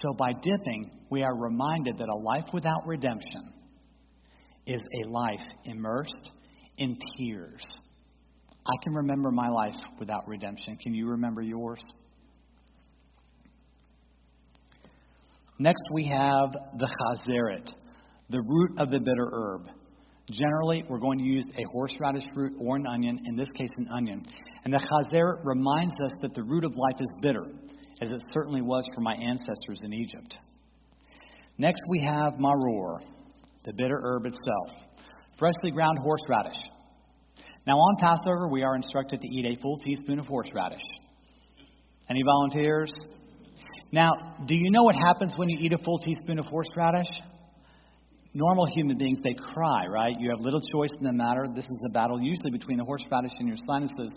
[0.00, 3.52] So by dipping, we are reminded that a life without redemption
[4.66, 6.30] is a life immersed
[6.78, 7.62] in tears.
[8.66, 10.76] I can remember my life without redemption.
[10.76, 11.80] Can you remember yours?
[15.58, 17.70] Next, we have the chazeret,
[18.30, 19.66] the root of the bitter herb.
[20.30, 23.88] Generally, we're going to use a horseradish root or an onion, in this case, an
[23.92, 24.24] onion.
[24.64, 27.46] And the chazeret reminds us that the root of life is bitter,
[28.00, 30.36] as it certainly was for my ancestors in Egypt.
[31.58, 33.00] Next, we have maror,
[33.64, 34.86] the bitter herb itself,
[35.38, 36.58] freshly ground horseradish.
[37.66, 40.80] Now, on Passover, we are instructed to eat a full teaspoon of horseradish.
[42.08, 42.92] Any volunteers?
[43.92, 44.12] Now,
[44.46, 47.08] do you know what happens when you eat a full teaspoon of horseradish?
[48.32, 50.14] Normal human beings, they cry, right?
[50.18, 51.46] You have little choice in the matter.
[51.52, 54.12] This is a battle usually between the horseradish and your sinuses,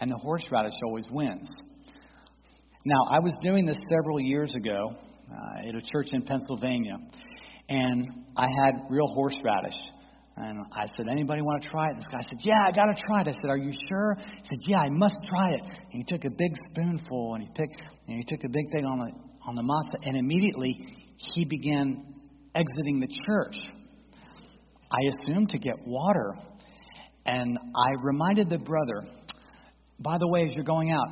[0.00, 1.48] and the horseradish always wins.
[2.84, 6.98] Now, I was doing this several years ago uh, at a church in Pennsylvania,
[7.68, 9.76] and I had real horseradish.
[10.36, 11.96] And I said, anybody want to try it?
[11.96, 13.28] This guy said, yeah, I got to try it.
[13.28, 14.16] I said, are you sure?
[14.20, 15.62] He said, yeah, I must try it.
[15.62, 18.84] And he took a big spoonful and he picked, and he took a big thing
[18.86, 20.76] on the on the matzah, and immediately
[21.34, 22.07] he began
[22.58, 23.56] exiting the church.
[24.90, 26.34] I assumed to get water,
[27.26, 29.06] and I reminded the brother,
[30.00, 31.06] by the way, as you're going out,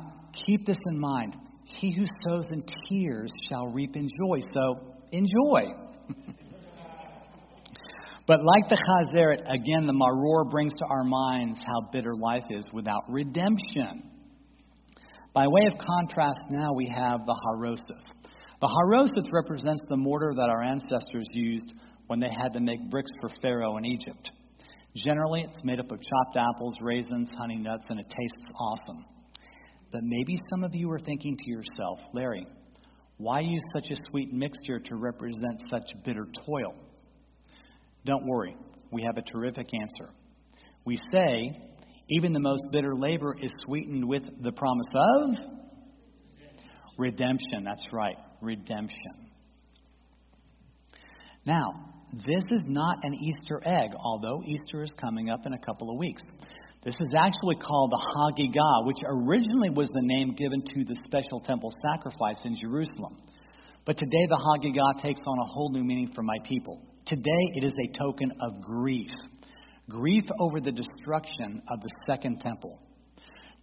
[0.45, 1.35] keep this in mind.
[1.65, 4.39] He who sows in tears shall reap in joy.
[4.53, 5.73] So enjoy.
[8.27, 12.69] But like the Chazeret, again, the Maror brings to our minds how bitter life is
[12.73, 14.03] without redemption.
[15.33, 18.16] By way of contrast, now we have the Haroseth.
[18.59, 21.71] The Haroseth represents the mortar that our ancestors used
[22.07, 24.31] when they had to make bricks for Pharaoh in Egypt.
[24.95, 29.05] Generally, it's made up of chopped apples, raisins, honey nuts, and it tastes awesome.
[29.91, 32.47] But maybe some of you are thinking to yourself, Larry,
[33.17, 36.73] why use such a sweet mixture to represent such bitter toil?
[38.05, 38.55] Don't worry,
[38.91, 40.13] we have a terrific answer.
[40.83, 41.61] We say,
[42.09, 45.29] even the most bitter labor is sweetened with the promise of
[46.97, 47.63] redemption.
[47.63, 49.31] That's right, redemption.
[51.45, 51.67] Now,
[52.13, 55.97] this is not an Easter egg, although Easter is coming up in a couple of
[55.97, 56.21] weeks.
[56.83, 61.39] This is actually called the Hagigah, which originally was the name given to the special
[61.41, 63.17] temple sacrifice in Jerusalem.
[63.85, 66.81] But today the Hagigah takes on a whole new meaning for my people.
[67.05, 69.11] Today it is a token of grief
[69.89, 72.79] grief over the destruction of the second temple.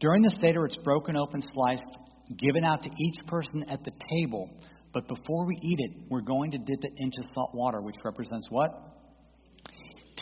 [0.01, 1.99] During the Seder, it's broken open, sliced,
[2.39, 4.51] given out to each person at the table.
[4.93, 8.49] But before we eat it, we're going to dip it into salt water, which represents
[8.51, 8.71] what?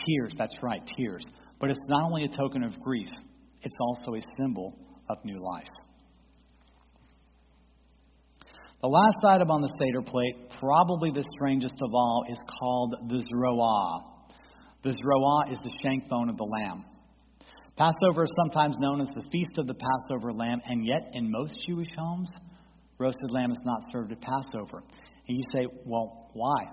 [0.07, 0.35] Tears.
[0.39, 1.25] That's right, tears.
[1.61, 3.09] But it's not only a token of grief,
[3.61, 4.75] it's also a symbol
[5.09, 5.69] of new life.
[8.81, 13.23] The last item on the Seder plate, probably the strangest of all, is called the
[13.33, 14.03] Zroah.
[14.83, 16.85] The Zroah is the shank bone of the lamb.
[17.77, 21.57] Passover is sometimes known as the Feast of the Passover Lamb, and yet in most
[21.67, 22.31] Jewish homes,
[22.99, 24.83] roasted lamb is not served at Passover.
[25.27, 26.69] And you say, well, why?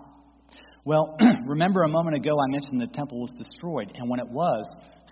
[0.84, 4.66] Well, remember a moment ago I mentioned the temple was destroyed, and when it was,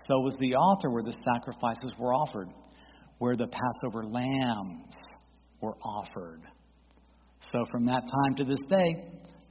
[0.06, 2.48] so was the altar where the sacrifices were offered,
[3.18, 4.94] where the Passover lambs
[5.60, 6.42] were offered.
[7.50, 8.94] So from that time to this day,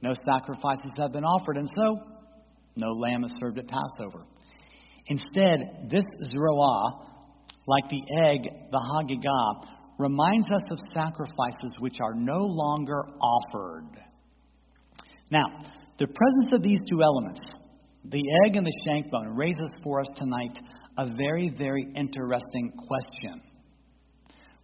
[0.02, 1.98] no sacrifices have been offered, and so
[2.76, 4.24] no lamb is served at Passover.
[5.08, 7.06] Instead, this Zroah,
[7.66, 9.68] like the egg, the Hagigah,
[9.98, 13.90] reminds us of sacrifices which are no longer offered.
[15.30, 15.46] Now,
[15.98, 17.40] the presence of these two elements,
[18.04, 20.56] the egg and the shank bone, raises for us tonight
[20.96, 23.42] a very, very interesting question.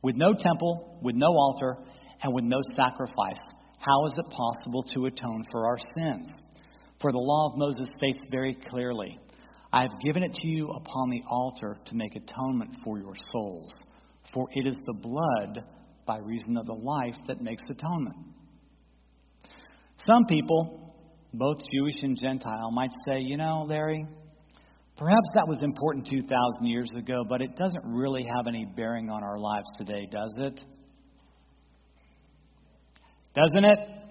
[0.03, 1.79] With no temple, with no altar,
[2.23, 3.41] and with no sacrifice,
[3.79, 6.31] how is it possible to atone for our sins?
[7.01, 9.19] For the law of Moses states very clearly,
[9.75, 13.75] I have given it to you upon the altar to make atonement for your souls.
[14.33, 15.65] For it is the blood
[16.07, 18.15] by reason of the life that makes atonement.
[19.97, 20.95] Some people,
[21.33, 24.07] both Jewish and Gentile, might say, you know, Larry,
[24.97, 26.31] perhaps that was important 2,000
[26.63, 30.61] years ago, but it doesn't really have any bearing on our lives today, does it?
[33.35, 34.04] Doesn't it?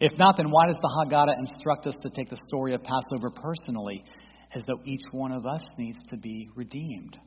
[0.00, 3.30] If not, then why does the Haggadah instruct us to take the story of Passover
[3.30, 4.02] personally,
[4.54, 7.18] as though each one of us needs to be redeemed?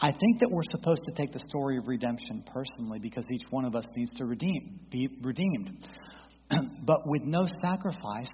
[0.00, 3.64] I think that we're supposed to take the story of redemption personally because each one
[3.64, 5.86] of us needs to redeem, be redeemed.
[6.84, 8.30] but with no sacrifice,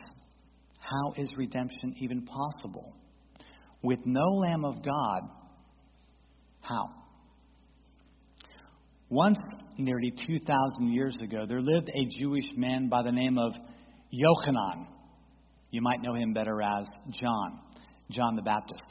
[0.81, 2.95] how is redemption even possible?
[3.83, 5.23] With no Lamb of God,
[6.63, 7.00] how?
[9.11, 9.39] Once,
[9.77, 13.53] nearly 2,000 years ago, there lived a Jewish man by the name of
[14.15, 14.87] Yochanan.
[15.73, 17.59] You might know him better as John,
[18.09, 18.85] John the Baptist.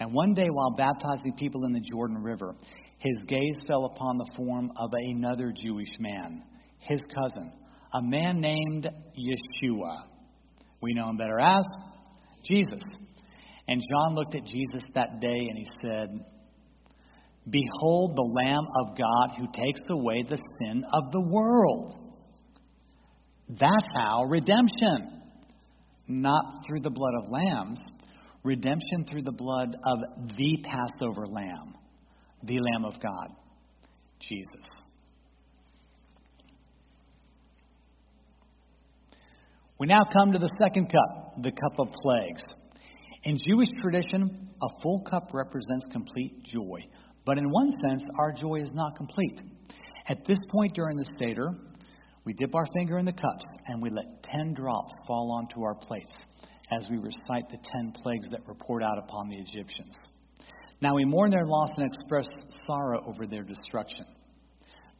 [0.00, 2.54] And one day, while baptizing people in the Jordan River,
[2.96, 6.42] his gaze fell upon the form of another Jewish man,
[6.78, 7.52] his cousin,
[7.92, 10.06] a man named Yeshua.
[10.80, 11.66] We know him better as
[12.44, 12.82] Jesus.
[13.68, 16.08] And John looked at Jesus that day and he said,
[17.48, 22.02] Behold the Lamb of God who takes away the sin of the world.
[23.48, 25.20] That's how redemption.
[26.06, 27.80] Not through the blood of lambs,
[28.44, 29.98] redemption through the blood of
[30.36, 31.74] the Passover Lamb,
[32.42, 33.28] the Lamb of God,
[34.20, 34.68] Jesus.
[39.78, 42.42] We now come to the second cup, the cup of plagues.
[43.24, 46.86] In Jewish tradition, a full cup represents complete joy.
[47.24, 49.40] But in one sense, our joy is not complete.
[50.08, 51.50] At this point during the Seder,
[52.24, 55.74] we dip our finger in the cups and we let 10 drops fall onto our
[55.74, 56.14] plates
[56.76, 59.94] as we recite the 10 plagues that were poured out upon the Egyptians.
[60.80, 62.26] Now we mourn their loss and express
[62.66, 64.04] sorrow over their destruction.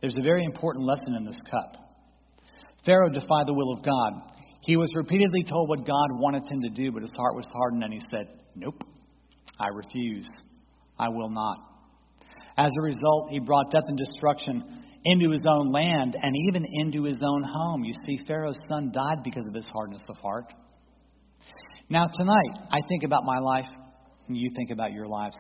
[0.00, 1.76] There's a very important lesson in this cup.
[2.85, 4.12] Pharaoh defied the will of God.
[4.62, 7.82] He was repeatedly told what God wanted him to do, but his heart was hardened
[7.82, 8.82] and he said, Nope,
[9.58, 10.28] I refuse.
[10.98, 11.71] I will not.
[12.56, 14.62] As a result, he brought death and destruction
[15.04, 17.84] into his own land and even into his own home.
[17.84, 20.52] You see, Pharaoh's son died because of his hardness of heart.
[21.88, 23.66] Now, tonight, I think about my life,
[24.28, 25.36] and you think about your lives.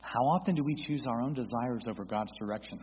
[0.00, 2.80] How often do we choose our own desires over God's direction?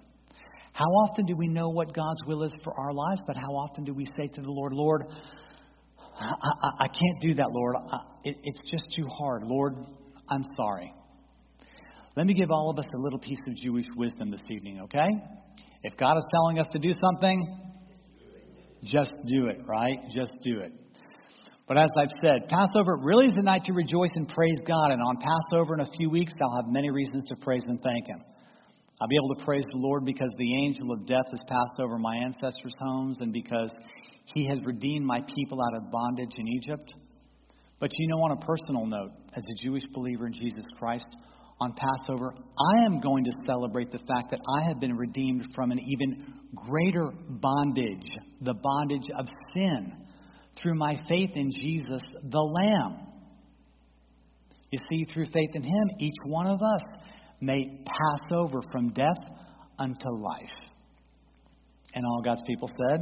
[0.74, 3.84] How often do we know what God's will is for our lives, but how often
[3.84, 5.04] do we say to the Lord, Lord,
[6.20, 7.76] I, I, I can't do that, Lord.
[7.76, 9.44] I, it, it's just too hard.
[9.44, 9.76] Lord,
[10.30, 10.92] I'm sorry.
[12.16, 15.10] Let me give all of us a little piece of Jewish wisdom this evening, okay?
[15.82, 17.74] If God is telling us to do something,
[18.84, 19.98] just do it, right?
[20.14, 20.72] Just do it.
[21.68, 24.92] But as I've said, Passover really is a night to rejoice and praise God.
[24.92, 28.06] And on Passover in a few weeks, I'll have many reasons to praise and thank
[28.06, 28.22] Him.
[29.02, 31.98] I'll be able to praise the Lord because the angel of death has passed over
[31.98, 33.72] my ancestors' homes and because
[34.36, 36.94] He has redeemed my people out of bondage in Egypt.
[37.80, 41.06] But you know, on a personal note, as a Jewish believer in Jesus Christ,
[41.64, 45.72] on Passover, I am going to celebrate the fact that I have been redeemed from
[45.72, 48.06] an even greater bondage,
[48.42, 49.94] the bondage of sin,
[50.62, 53.08] through my faith in Jesus, the Lamb.
[54.72, 56.84] You see, through faith in Him, each one of us
[57.40, 59.24] may pass over from death
[59.80, 60.58] unto life.
[61.96, 63.00] And all God's people said,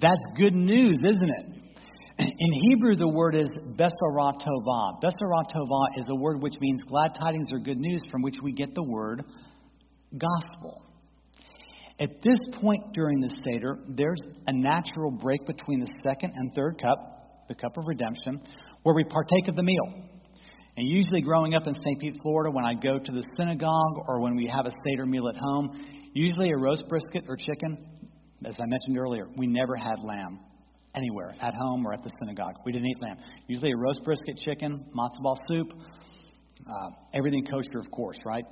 [0.00, 1.63] That's good news, isn't it?
[2.18, 3.48] In Hebrew, the word is.
[3.76, 8.52] Besarat Tovah is a word which means glad tidings or good news, from which we
[8.52, 9.24] get the word
[10.16, 10.86] gospel.
[11.98, 16.80] At this point during the Seder, there's a natural break between the second and third
[16.80, 18.40] cup, the cup of redemption,
[18.84, 20.04] where we partake of the meal.
[20.76, 22.00] And usually, growing up in St.
[22.00, 25.28] Pete, Florida, when I go to the synagogue or when we have a Seder meal
[25.28, 25.70] at home,
[26.14, 27.76] usually a roast brisket or chicken.
[28.44, 30.40] As I mentioned earlier, we never had lamb
[30.94, 32.54] anywhere, at home or at the synagogue.
[32.64, 33.18] We didn't eat lamb.
[33.48, 35.72] Usually a roast brisket chicken, matzo ball soup,
[36.66, 38.44] uh, everything kosher, of course, right?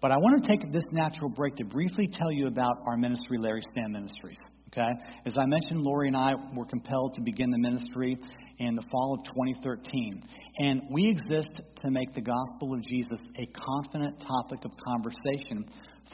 [0.00, 3.38] But I want to take this natural break to briefly tell you about our ministry,
[3.38, 4.38] Larry Stamm Ministries.
[4.68, 4.92] Okay?
[5.24, 8.18] As I mentioned, Lori and I were compelled to begin the ministry
[8.58, 10.22] in the fall of 2013.
[10.58, 15.64] And we exist to make the gospel of Jesus a confident topic of conversation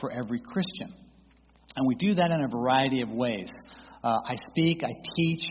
[0.01, 0.95] for every Christian.
[1.77, 3.49] And we do that in a variety of ways.
[4.05, 5.45] Uh, I speak, I teach,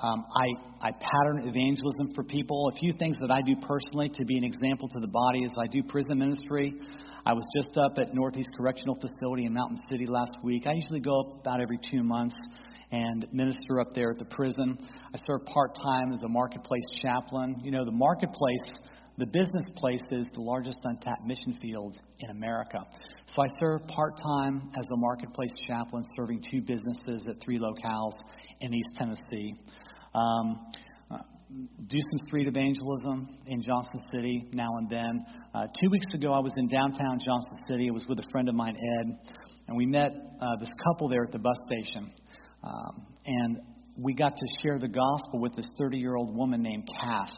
[0.00, 2.70] um, I, I pattern evangelism for people.
[2.74, 5.52] A few things that I do personally to be an example to the body is
[5.58, 6.74] I do prison ministry.
[7.24, 10.66] I was just up at Northeast Correctional Facility in Mountain City last week.
[10.66, 12.36] I usually go up about every two months
[12.92, 14.78] and minister up there at the prison.
[15.14, 17.56] I serve part time as a marketplace chaplain.
[17.64, 18.70] You know, the marketplace,
[19.18, 22.78] the business place, is the largest untapped mission field in America.
[23.34, 28.14] So I serve part time as a marketplace chaplain, serving two businesses at three locales
[28.60, 29.54] in East Tennessee.
[30.16, 30.58] Um,
[31.88, 35.24] do some street evangelism in Johnson City now and then.
[35.54, 37.88] Uh, two weeks ago, I was in downtown Johnson City.
[37.88, 39.06] I was with a friend of mine, Ed,
[39.68, 40.10] and we met
[40.40, 42.10] uh, this couple there at the bus station.
[42.64, 43.58] Um, and
[43.98, 47.32] we got to share the gospel with this 30 year old woman named Cass.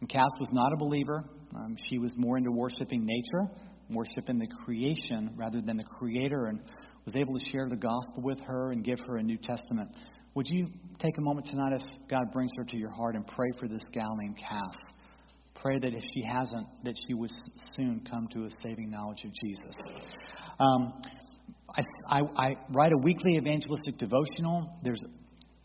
[0.00, 1.24] And Cass was not a believer,
[1.54, 3.50] um, she was more into worshiping nature,
[3.90, 6.60] worshiping the creation rather than the creator, and
[7.04, 9.90] was able to share the gospel with her and give her a New Testament.
[10.34, 10.68] Would you
[11.02, 13.82] take a moment tonight if God brings her to your heart and pray for this
[13.92, 14.76] gal named Cass?
[15.54, 17.30] Pray that if she hasn't, that she would
[17.76, 19.76] soon come to a saving knowledge of Jesus.
[20.60, 20.92] Um,
[21.76, 24.70] I, I, I, write a weekly evangelistic devotional.
[24.82, 25.00] There's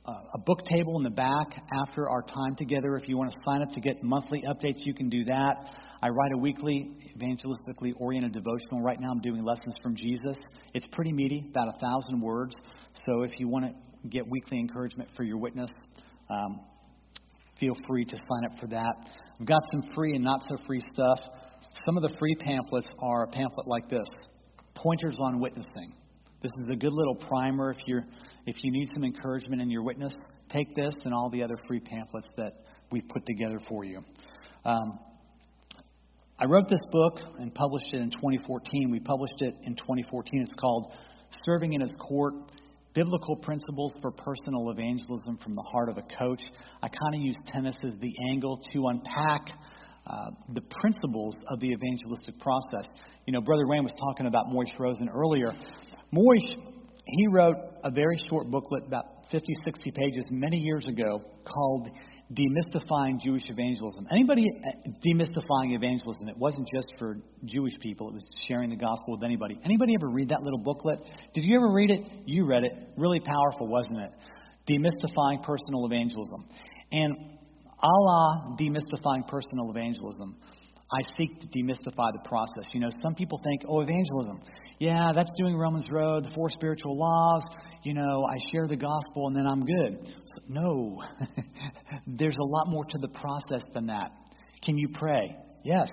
[0.05, 2.97] a, a book table in the back after our time together.
[2.97, 5.55] If you want to sign up to get monthly updates, you can do that.
[6.01, 8.81] I write a weekly evangelistically oriented devotional.
[8.81, 10.37] Right now, I'm doing lessons from Jesus.
[10.73, 12.55] It's pretty meaty, about a thousand words.
[13.05, 15.69] So if you want to get weekly encouragement for your witness,
[16.29, 16.59] um,
[17.59, 18.93] feel free to sign up for that.
[19.39, 21.19] I've got some free and not so free stuff.
[21.85, 24.07] Some of the free pamphlets are a pamphlet like this
[24.75, 25.93] Pointers on Witnessing.
[26.41, 28.03] This is a good little primer if, you're,
[28.45, 30.13] if you need some encouragement in your witness.
[30.49, 32.53] Take this and all the other free pamphlets that
[32.91, 34.03] we've put together for you.
[34.63, 34.99] Um,
[36.39, 38.91] I wrote this book and published it in 2014.
[38.91, 40.43] We published it in 2014.
[40.43, 40.93] It's called
[41.43, 42.35] Serving in His Court
[42.97, 46.41] biblical principles for personal evangelism from the heart of a coach.
[46.81, 49.51] I kind of use tennis as the angle to unpack
[50.07, 52.89] uh, the principles of the evangelistic process.
[53.27, 55.53] You know, Brother Wayne was talking about Moishe Rosen earlier.
[56.11, 56.55] Moishe,
[57.05, 61.89] he wrote a very short booklet, about 50, 60 pages, many years ago, called
[62.33, 64.05] demystifying Jewish evangelism.
[64.11, 66.27] Anybody uh, demystifying evangelism?
[66.27, 69.57] It wasn't just for Jewish people; it was sharing the gospel with anybody.
[69.63, 70.99] Anybody ever read that little booklet?
[71.33, 72.01] Did you ever read it?
[72.25, 72.73] You read it.
[72.97, 74.11] Really powerful, wasn't it?
[74.69, 76.45] Demystifying personal evangelism,
[76.91, 80.35] and a la demystifying personal evangelism.
[80.91, 82.65] I seek to demystify the process.
[82.73, 84.41] You know, some people think, oh, evangelism,
[84.79, 87.43] yeah, that's doing Romans Road, the four spiritual laws,
[87.87, 89.97] you know, I share the gospel and then I'm good.
[90.49, 91.01] No,
[92.05, 94.11] there's a lot more to the process than that.
[94.61, 95.33] Can you pray?
[95.63, 95.87] Yes,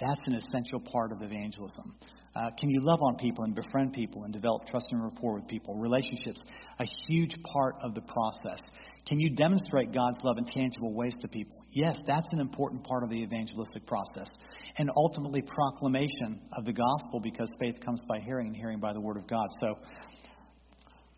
[0.00, 1.94] that's an essential part of evangelism.
[2.34, 5.46] Uh, can you love on people and befriend people and develop trust and rapport with
[5.46, 5.76] people?
[5.76, 6.42] Relationships,
[6.80, 8.58] a huge part of the process.
[9.06, 11.64] Can you demonstrate God's love in tangible ways to people?
[11.70, 14.28] Yes, that's an important part of the evangelistic process.
[14.76, 19.00] And ultimately, proclamation of the gospel because faith comes by hearing and hearing by the
[19.00, 19.48] word of God.
[19.60, 19.74] So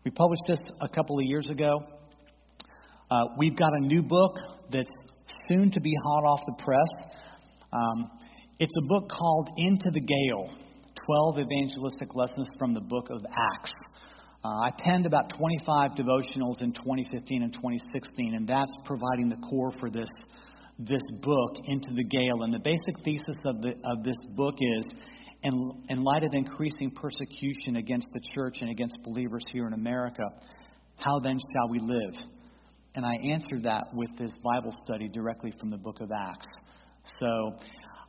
[0.03, 1.83] we published this a couple of years ago.
[3.11, 4.35] Uh, we've got a new book
[4.71, 4.91] that's
[5.47, 6.87] soon to be hot off the press.
[7.71, 8.09] Um,
[8.59, 10.49] it's a book called Into the Gale
[11.05, 13.21] 12 Evangelistic Lessons from the Book of
[13.53, 13.73] Acts.
[14.43, 19.71] Uh, I penned about 25 devotionals in 2015 and 2016, and that's providing the core
[19.79, 20.09] for this
[20.79, 22.41] this book into the gale.
[22.41, 24.85] And the basic thesis of, the, of this book is
[25.43, 30.23] in, in light of increasing persecution against the church and against believers here in America,
[30.97, 32.13] how then shall we live?
[32.93, 36.45] And I answered that with this Bible study directly from the book of Acts.
[37.19, 37.55] So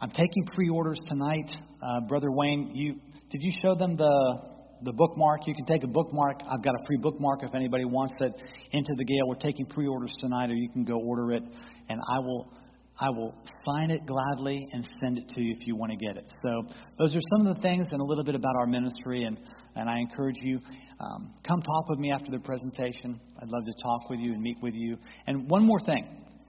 [0.01, 1.51] I'm taking pre orders tonight.
[1.81, 2.95] Uh, Brother Wayne, you,
[3.31, 4.39] did you show them the,
[4.83, 5.47] the bookmark?
[5.47, 6.41] You can take a bookmark.
[6.51, 8.33] I've got a free bookmark if anybody wants it.
[8.73, 11.43] Into the Gale, we're taking pre orders tonight, or you can go order it,
[11.89, 12.53] and I will
[13.01, 13.35] I will
[13.67, 16.31] sign it gladly and send it to you if you want to get it.
[16.43, 16.63] So,
[16.99, 19.25] those are some of the things and a little bit about our ministry.
[19.25, 19.39] And,
[19.75, 20.61] and I encourage you,
[21.01, 23.19] um, come talk with me after the presentation.
[23.41, 24.99] I'd love to talk with you and meet with you.
[25.27, 26.07] And one more thing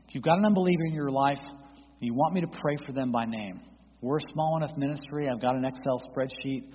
[0.08, 2.92] if you've got an unbeliever in your life, and you want me to pray for
[2.92, 3.62] them by name.
[4.02, 5.30] We're a small enough ministry.
[5.30, 6.70] I've got an Excel spreadsheet.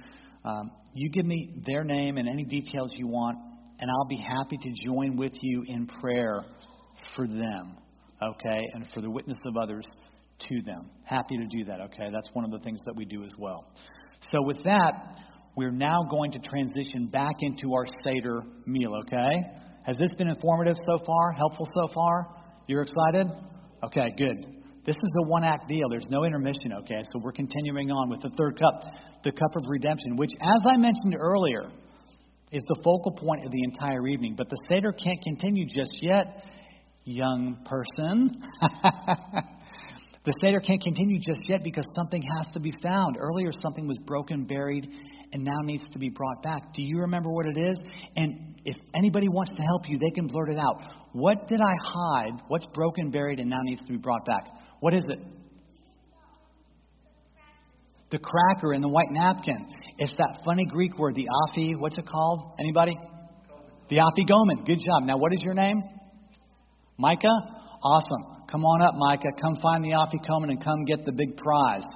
[0.45, 3.37] Um, you give me their name and any details you want,
[3.79, 6.43] and I'll be happy to join with you in prayer
[7.15, 7.77] for them
[8.23, 9.87] okay, and for the witness of others
[10.49, 10.91] to them.
[11.05, 12.11] Happy to do that, okay?
[12.13, 13.73] That's one of the things that we do as well.
[14.33, 15.17] So, with that,
[15.57, 19.35] we're now going to transition back into our Seder meal, okay?
[19.85, 21.33] Has this been informative so far?
[21.33, 22.27] Helpful so far?
[22.67, 23.27] You're excited?
[23.83, 24.59] Okay, good.
[24.85, 25.89] This is a one act deal.
[25.89, 27.03] There's no intermission, okay?
[27.13, 28.83] So we're continuing on with the third cup,
[29.25, 31.71] the cup of redemption, which, as I mentioned earlier,
[32.53, 34.35] is the focal point of the entire evening.
[34.37, 36.45] But the Seder can't continue just yet
[37.09, 38.31] young person.
[40.25, 43.17] the Seder can't continue just yet because something has to be found.
[43.19, 44.89] Earlier, something was broken, buried,
[45.33, 46.75] and now needs to be brought back.
[46.75, 47.79] Do you remember what it is?
[48.17, 50.77] And if anybody wants to help you, they can blurt it out.
[51.13, 52.33] What did I hide?
[52.49, 54.45] What's broken, buried, and now needs to be brought back?
[54.81, 55.19] What is it?
[58.11, 59.67] The cracker in the white napkin.
[59.99, 61.79] It's that funny Greek word, the afi.
[61.79, 62.55] What's it called?
[62.59, 62.99] Anybody?
[63.91, 64.67] The afikomen.
[64.67, 65.05] Good job.
[65.05, 65.83] Now, what is your name?
[66.99, 67.39] Micah?
[67.83, 68.45] Awesome.
[68.51, 69.33] Come on up, Micah.
[69.41, 71.87] Come find the Afikoman and come get the big prize.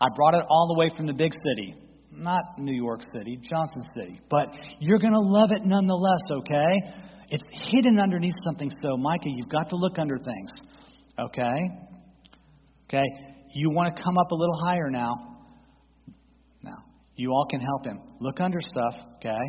[0.00, 1.74] I brought it all the way from the big city.
[2.10, 4.20] Not New York City, Johnson City.
[4.28, 6.80] But you're going to love it nonetheless, okay?
[7.28, 10.50] It's hidden underneath something, so Micah, you've got to look under things.
[11.18, 11.70] Okay?
[12.88, 13.04] Okay?
[13.54, 15.38] You want to come up a little higher now.
[16.62, 16.84] Now,
[17.16, 18.00] you all can help him.
[18.20, 19.44] Look under stuff, okay?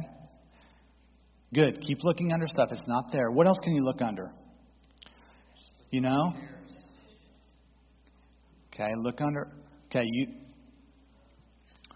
[1.54, 1.82] Good.
[1.82, 2.70] Keep looking under stuff.
[2.72, 3.32] It's not there.
[3.32, 4.32] What else can you look under?
[5.92, 6.34] You know?
[8.74, 9.48] Okay, look under.
[9.86, 10.28] Okay, you.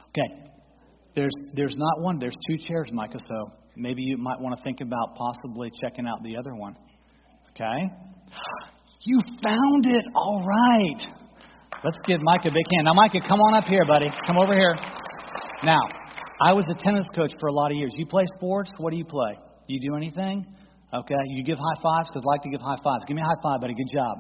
[0.10, 0.52] Okay,
[1.16, 2.20] there's there's not one.
[2.20, 3.20] There's two chairs, Micah.
[3.20, 6.76] So maybe you might want to think about possibly checking out the other one.
[7.52, 7.90] Okay.
[9.04, 10.06] You found it.
[10.14, 11.02] All right.
[11.84, 12.86] Let's give Micah a big hand.
[12.86, 14.12] Now, Micah, come on up here, buddy.
[14.28, 14.76] Come over here.
[15.64, 15.80] Now,
[16.40, 17.96] I was a tennis coach for a lot of years.
[17.98, 18.72] You play sports?
[18.78, 19.34] What do you play?
[19.68, 20.46] Do you do anything?
[20.94, 23.06] Okay, you give high fives because I like to give high fives.
[23.08, 23.74] Give me a high five, buddy.
[23.74, 24.18] Good job.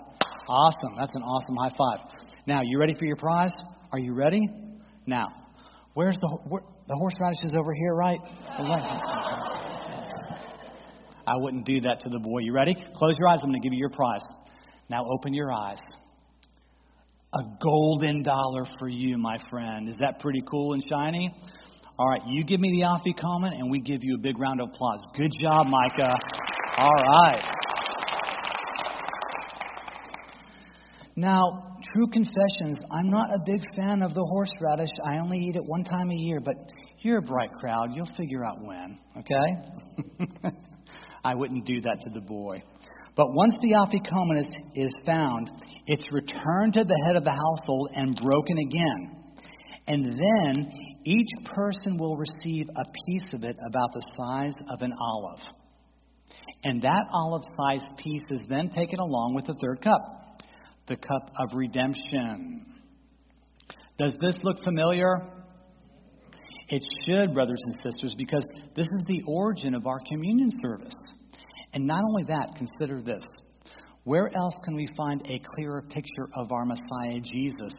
[0.48, 0.96] Awesome.
[0.98, 2.00] That's an awesome high five.
[2.48, 3.52] Now, you ready for your prize?
[3.92, 4.48] Are you ready?
[5.06, 5.28] Now,
[5.94, 8.20] where's the where, the horseradish is over here, right?
[11.28, 12.40] I wouldn't do that to the boy.
[12.40, 12.76] You ready?
[12.96, 13.40] Close your eyes.
[13.44, 14.24] I'm going to give you your prize.
[14.90, 15.80] Now, open your eyes.
[17.34, 19.88] A golden dollar for you, my friend.
[19.90, 21.34] Is that pretty cool and shiny?
[22.00, 24.70] All right, you give me the afikomen and we give you a big round of
[24.70, 25.06] applause.
[25.16, 26.14] Good job, Micah.
[26.78, 27.42] All right.
[31.16, 34.92] Now, true confessions, I'm not a big fan of the horseradish.
[35.06, 36.56] I only eat it one time a year, but
[37.00, 37.90] you're a bright crowd.
[37.94, 40.52] You'll figure out when, okay?
[41.24, 42.64] I wouldn't do that to the boy.
[43.16, 45.52] But once the afikomen is, is found,
[45.86, 49.22] it's returned to the head of the household and broken again.
[49.88, 50.72] And then
[51.06, 55.40] each person will receive a piece of it about the size of an olive.
[56.64, 60.42] And that olive sized piece is then taken along with the third cup,
[60.88, 62.66] the cup of redemption.
[63.98, 65.16] Does this look familiar?
[66.70, 68.46] It should, brothers and sisters, because
[68.76, 70.96] this is the origin of our communion service.
[71.74, 73.24] And not only that, consider this.
[74.04, 77.74] Where else can we find a clearer picture of our Messiah Jesus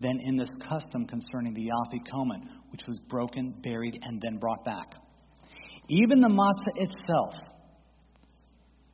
[0.00, 4.94] than in this custom concerning the afikomen, which was broken, buried, and then brought back?
[5.88, 7.34] Even the matzah itself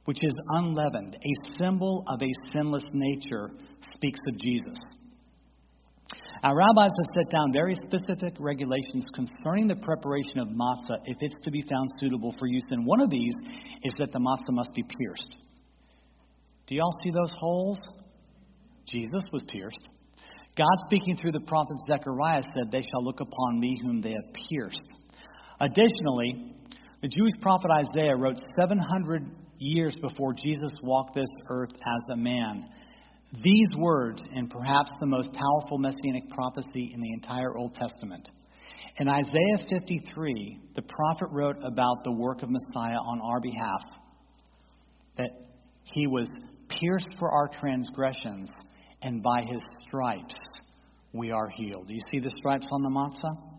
[0.04, 3.50] which is unleavened, a symbol of a sinless nature,
[3.94, 4.78] speaks of Jesus.
[6.42, 11.40] Our rabbis have set down very specific regulations concerning the preparation of matzah if it's
[11.42, 12.66] to be found suitable for use.
[12.70, 13.34] And one of these
[13.82, 15.36] is that the matzah must be pierced.
[16.66, 17.78] Do y'all see those holes?
[18.86, 19.88] Jesus was pierced.
[20.56, 24.34] God, speaking through the prophet Zechariah, said, They shall look upon me whom they have
[24.50, 24.82] pierced.
[25.60, 26.52] Additionally,
[27.00, 29.24] the Jewish prophet Isaiah wrote 700
[29.64, 32.66] years before Jesus walked this earth as a man.
[33.42, 38.28] These words, in perhaps the most powerful messianic prophecy in the entire Old Testament.
[38.98, 43.82] In Isaiah 53, the prophet wrote about the work of Messiah on our behalf
[45.16, 45.30] that
[45.82, 46.28] he was
[46.68, 48.50] pierced for our transgressions,
[49.02, 50.36] and by his stripes
[51.12, 51.88] we are healed.
[51.88, 53.53] Do you see the stripes on the matzah?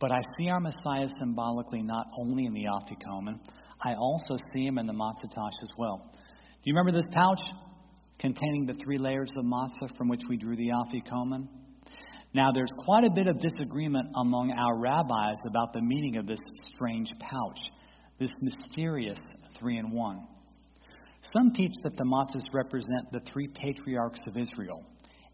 [0.00, 3.38] But I see our Messiah symbolically not only in the afikomen,
[3.84, 6.10] I also see him in the matzah as well.
[6.12, 7.40] Do you remember this pouch
[8.18, 11.48] containing the three layers of matzah from which we drew the afikomen?
[12.32, 16.38] Now, there's quite a bit of disagreement among our rabbis about the meaning of this
[16.74, 17.58] strange pouch,
[18.18, 19.18] this mysterious
[19.58, 20.26] three in one.
[21.34, 24.86] Some teach that the matzahs represent the three patriarchs of Israel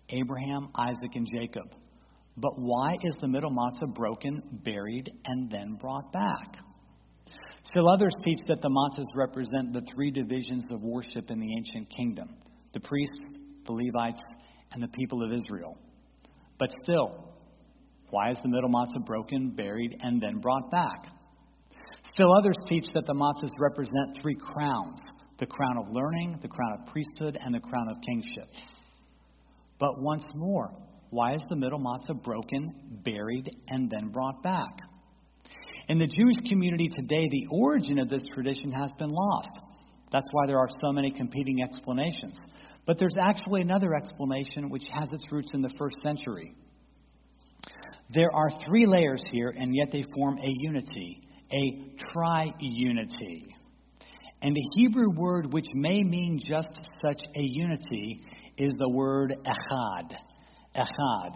[0.09, 1.67] Abraham, Isaac, and Jacob.
[2.37, 6.59] But why is the middle matzah broken, buried, and then brought back?
[7.64, 11.89] Still others teach that the matzahs represent the three divisions of worship in the ancient
[11.91, 12.28] kingdom
[12.74, 13.32] the priests,
[13.64, 14.20] the Levites,
[14.72, 15.78] and the people of Israel.
[16.59, 17.32] But still,
[18.11, 21.07] why is the middle matzah broken, buried, and then brought back?
[22.11, 25.01] Still others teach that the matzahs represent three crowns
[25.39, 28.49] the crown of learning, the crown of priesthood, and the crown of kingship.
[29.78, 30.70] But once more,
[31.11, 32.68] why is the middle matzah broken,
[33.04, 34.72] buried, and then brought back?
[35.88, 39.61] In the Jewish community today, the origin of this tradition has been lost.
[40.11, 42.38] That's why there are so many competing explanations.
[42.86, 46.54] But there's actually another explanation which has its roots in the first century.
[48.14, 51.20] There are three layers here, and yet they form a unity,
[51.52, 53.46] a tri-unity.
[54.42, 56.68] And the Hebrew word which may mean just
[57.00, 58.22] such a unity
[58.59, 60.16] is the word echad.
[60.77, 61.31] Echad.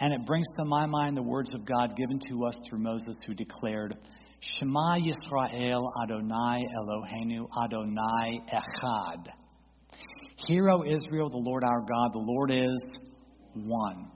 [0.00, 3.16] And it brings to my mind the words of God given to us through Moses,
[3.26, 3.96] who declared,
[4.40, 9.26] Shema Yisrael Adonai Eloheinu Adonai Echad.
[10.46, 12.82] Hear, O Israel, the Lord our God, the Lord is
[13.54, 14.10] one.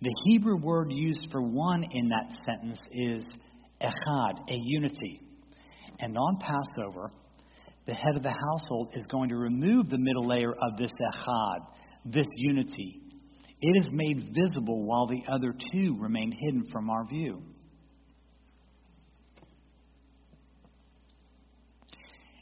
[0.00, 3.26] The Hebrew word used for one in that sentence is
[3.82, 5.20] echad, a unity.
[5.98, 7.12] And on Passover,
[7.86, 11.58] the head of the household is going to remove the middle layer of this echad,
[12.06, 13.02] this unity.
[13.62, 17.42] It is made visible while the other two remain hidden from our view.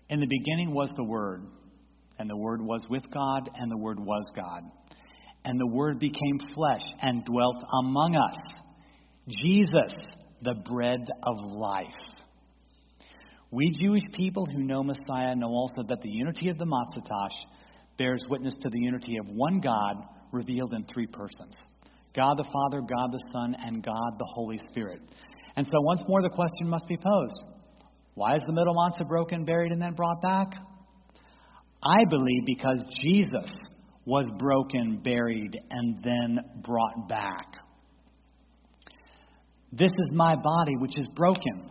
[0.08, 1.44] In the beginning was the Word
[2.18, 4.64] and the Word was with God, and the Word was God.
[5.44, 8.36] And the Word became flesh and dwelt among us.
[9.28, 9.94] Jesus,
[10.42, 11.86] the bread of life.
[13.50, 17.38] We Jewish people who know Messiah know also that the unity of the matzah tash
[17.96, 19.96] bears witness to the unity of one God
[20.32, 21.56] revealed in three persons
[22.14, 25.00] God the Father, God the Son, and God the Holy Spirit.
[25.56, 27.42] And so, once more, the question must be posed
[28.14, 30.48] why is the middle matzah broken, buried, and then brought back?
[31.82, 33.48] I believe because Jesus
[34.04, 37.46] was broken, buried, and then brought back.
[39.70, 41.70] This is my body, which is broken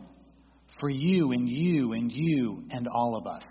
[0.79, 3.43] for you and you and you and all of us.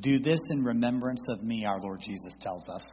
[0.00, 2.86] Do this in remembrance of me, our Lord Jesus tells us.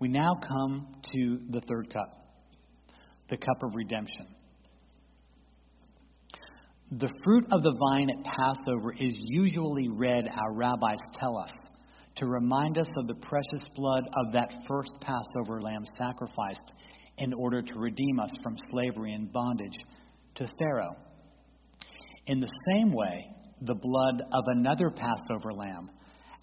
[0.00, 2.10] We now come to the third cup,
[3.28, 4.26] the cup of redemption.
[6.92, 11.52] The fruit of the vine at Passover is usually red, our rabbis tell us,
[12.16, 16.72] to remind us of the precious blood of that first Passover lamb sacrificed
[17.18, 19.76] in order to redeem us from slavery and bondage
[20.36, 20.96] to Pharaoh.
[22.26, 23.26] In the same way,
[23.60, 25.90] the blood of another Passover lamb,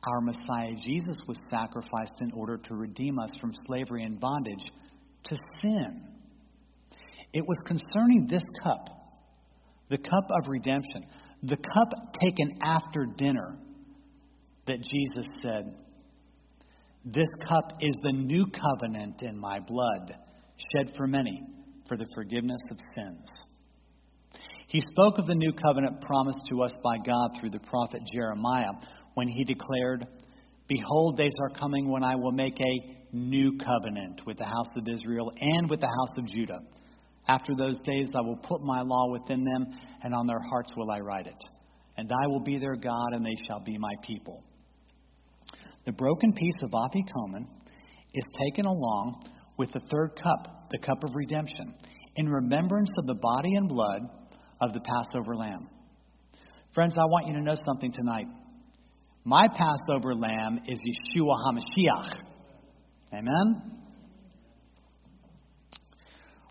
[0.07, 4.71] our Messiah Jesus, was sacrificed in order to redeem us from slavery and bondage
[5.25, 6.01] to sin.
[7.33, 8.89] It was concerning this cup
[9.89, 11.05] the cup of redemption,
[11.43, 11.89] the cup
[12.21, 13.57] taken after dinner,
[14.65, 15.73] that Jesus said,
[17.05, 20.15] This cup is the new covenant in my blood,
[20.73, 21.41] shed for many
[21.87, 23.23] for the forgiveness of sins.
[24.67, 28.73] He spoke of the new covenant promised to us by God through the prophet Jeremiah
[29.17, 30.05] when he declared,
[30.67, 34.87] Behold, days are coming when I will make a new covenant with the house of
[34.87, 36.59] Israel and with the house of Judah
[37.27, 39.65] after those days I will put my law within them,
[40.01, 41.43] and on their hearts will I write it.
[41.97, 44.43] And I will be their God, and they shall be my people.
[45.85, 47.47] The broken piece of Afikomen
[48.13, 49.23] is taken along
[49.57, 51.73] with the third cup, the cup of redemption,
[52.15, 54.01] in remembrance of the body and blood
[54.61, 55.69] of the Passover lamb.
[56.73, 58.27] Friends, I want you to know something tonight.
[59.27, 62.13] My Passover lamb is Yeshua HaMashiach.
[63.13, 63.77] Amen?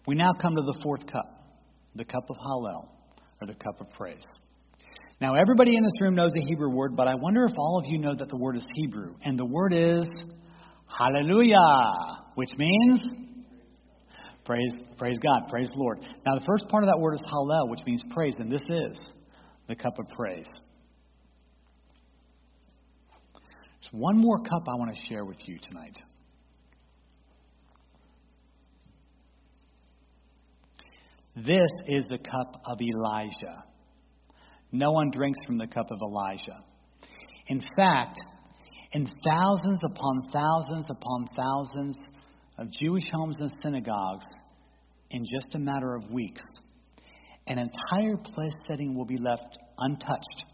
[0.06, 1.24] We now come to the fourth cup,
[1.94, 2.90] the cup of Hallel,
[3.40, 4.26] or the cup of praise.
[5.22, 7.90] Now, everybody in this room knows a Hebrew word, but I wonder if all of
[7.90, 9.14] you know that the word is Hebrew.
[9.24, 10.04] And the word is
[10.98, 11.56] hallelujah,
[12.34, 13.00] which means
[14.44, 16.00] praise, praise God, praise the Lord.
[16.26, 18.98] Now, the first part of that word is hallel, which means praise, and this is
[19.66, 20.50] the cup of praise.
[23.92, 25.96] One more cup I want to share with you tonight.
[31.36, 33.64] This is the cup of Elijah.
[34.72, 36.64] No one drinks from the cup of Elijah.
[37.48, 38.18] In fact,
[38.92, 41.98] in thousands upon thousands upon thousands
[42.58, 44.24] of Jewish homes and synagogues,
[45.10, 46.42] in just a matter of weeks,
[47.46, 50.44] an entire place setting will be left untouched,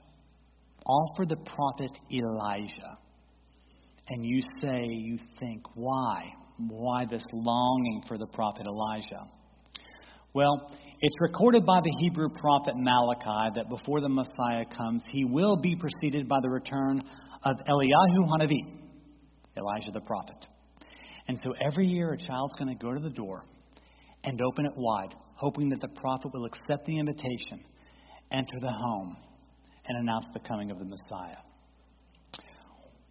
[0.85, 2.99] all for the prophet Elijah.
[4.09, 6.33] And you say, you think, why?
[6.59, 9.29] Why this longing for the prophet Elijah?
[10.35, 15.57] Well, it's recorded by the Hebrew prophet Malachi that before the Messiah comes, he will
[15.61, 17.03] be preceded by the return
[17.45, 18.61] of Eliyahu Hanavi,
[19.57, 20.47] Elijah the prophet.
[21.29, 23.43] And so every year a child's going to go to the door
[24.25, 27.65] and open it wide, hoping that the prophet will accept the invitation,
[28.33, 29.17] enter the home,
[29.87, 31.37] and announce the coming of the Messiah.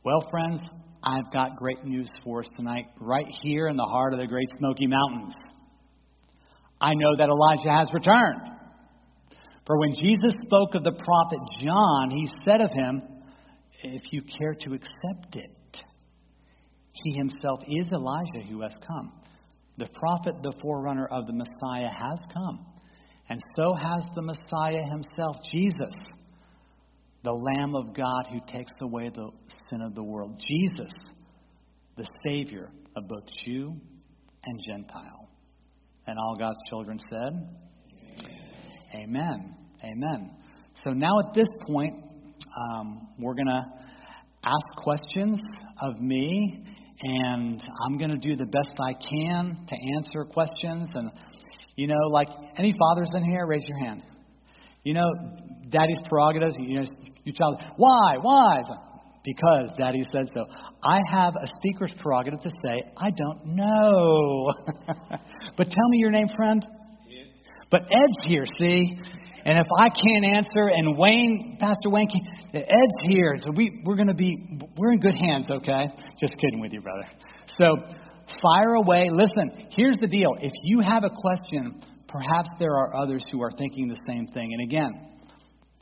[0.04, 0.60] Well, friends,
[1.04, 4.50] I've got great news for us tonight, right here in the heart of the Great
[4.58, 5.36] Smoky Mountains.
[6.82, 8.42] I know that Elijah has returned.
[9.68, 13.04] For when Jesus spoke of the prophet John, he said of him,
[13.84, 15.78] If you care to accept it,
[16.94, 19.14] he himself is Elijah who has come.
[19.78, 22.66] The prophet, the forerunner of the Messiah, has come.
[23.30, 25.94] And so has the Messiah himself, Jesus,
[27.24, 29.30] the Lamb of God who takes away the
[29.70, 30.40] sin of the world.
[30.40, 30.94] Jesus,
[31.96, 33.76] the Savior of both Jew
[34.44, 35.30] and Gentile.
[36.08, 38.28] And all God's children said,
[38.96, 39.56] Amen.
[39.84, 40.32] Amen.
[40.84, 41.94] So now at this point,
[42.74, 43.62] um, we're going to
[44.44, 45.40] ask questions
[45.82, 46.66] of me,
[47.02, 50.90] and I'm going to do the best I can to answer questions.
[50.96, 51.12] And,
[51.76, 54.04] you know, like any fathers in here, raise your hand.
[54.84, 55.10] You know,
[55.72, 56.86] daddy's prerogatives, you know,
[57.24, 58.62] your child, why, why?
[59.24, 60.46] because daddy said so.
[60.84, 64.54] I have a speaker's prerogative to say, I don't know.
[65.58, 66.66] but tell me your name, friend.
[66.66, 67.28] Ed.
[67.70, 69.00] But Ed's here, see?
[69.44, 72.08] And if I can't answer, and Wayne, Pastor Wayne,
[72.54, 75.88] Ed's here, so we, we're going to be, we're in good hands, okay?
[76.20, 77.08] Just kidding with you, brother.
[77.56, 77.78] So
[78.42, 79.10] fire away.
[79.12, 80.36] Listen, here's the deal.
[80.40, 84.54] If you have a question, perhaps there are others who are thinking the same thing.
[84.54, 85.11] And again,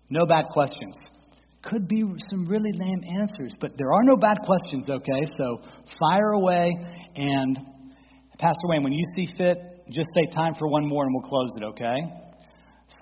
[0.09, 0.95] no bad questions
[1.63, 5.23] could be some really lame answers, but there are no bad questions, okay?
[5.37, 5.61] So
[5.99, 6.71] fire away.
[7.15, 7.57] And
[8.37, 9.57] Pastor Wayne, when you see fit,
[9.89, 11.97] just say time for one more and we'll close it, okay?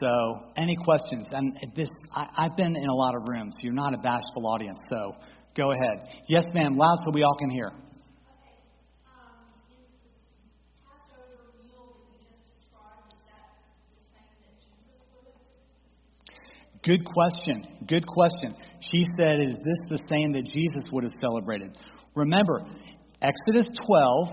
[0.01, 1.27] So, any questions?
[1.31, 3.55] And this, I, I've been in a lot of rooms.
[3.61, 5.15] You're not a bashful audience, so
[5.55, 6.23] go ahead.
[6.27, 7.71] Yes, ma'am, loud so we all can hear.
[16.87, 17.65] Good question.
[17.85, 18.55] Good question.
[18.79, 21.77] She said, Is this the same that Jesus would have celebrated?
[22.15, 22.65] Remember,
[23.21, 24.27] Exodus 12,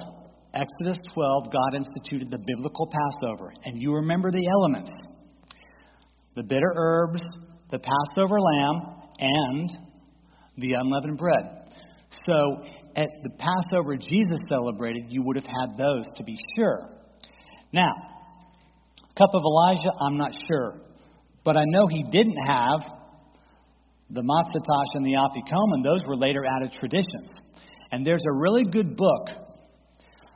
[0.55, 3.53] Exodus 12, God instituted the biblical Passover.
[3.65, 4.93] And you remember the elements
[6.37, 7.23] the bitter herbs,
[7.73, 8.83] the Passover lamb,
[9.19, 9.71] and
[10.59, 11.67] the unleavened bread.
[12.27, 12.63] So,
[12.95, 16.89] at the Passover Jesus celebrated, you would have had those to be sure.
[17.73, 17.91] Now,
[19.19, 20.84] cup of Elijah, I'm not sure.
[21.45, 22.81] But I know he didn't have
[24.11, 24.61] the Matzah
[24.95, 25.85] and the Afikomen.
[25.85, 27.31] Those were later added traditions.
[27.93, 29.29] And there's a really good book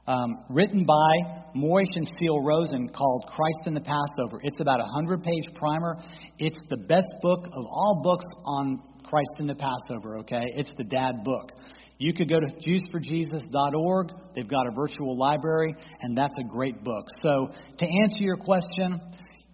[0.06, 4.40] um, written by Moishe and Ceil Rosen called Christ in the Passover.
[4.42, 5.96] It's about a 100 page primer.
[6.38, 10.52] It's the best book of all books on Christ in the Passover, okay?
[10.54, 11.52] It's the dad book.
[11.98, 14.12] You could go to JewsForJesus.org.
[14.34, 17.06] They've got a virtual library, and that's a great book.
[17.22, 17.48] So,
[17.78, 19.00] to answer your question,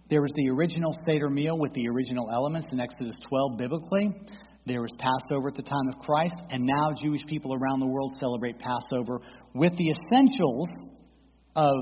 [0.09, 4.11] there was the original Seder meal with the original elements in Exodus 12 biblically.
[4.67, 8.11] There was Passover at the time of Christ, and now Jewish people around the world
[8.19, 9.19] celebrate Passover
[9.53, 10.69] with the essentials
[11.55, 11.75] of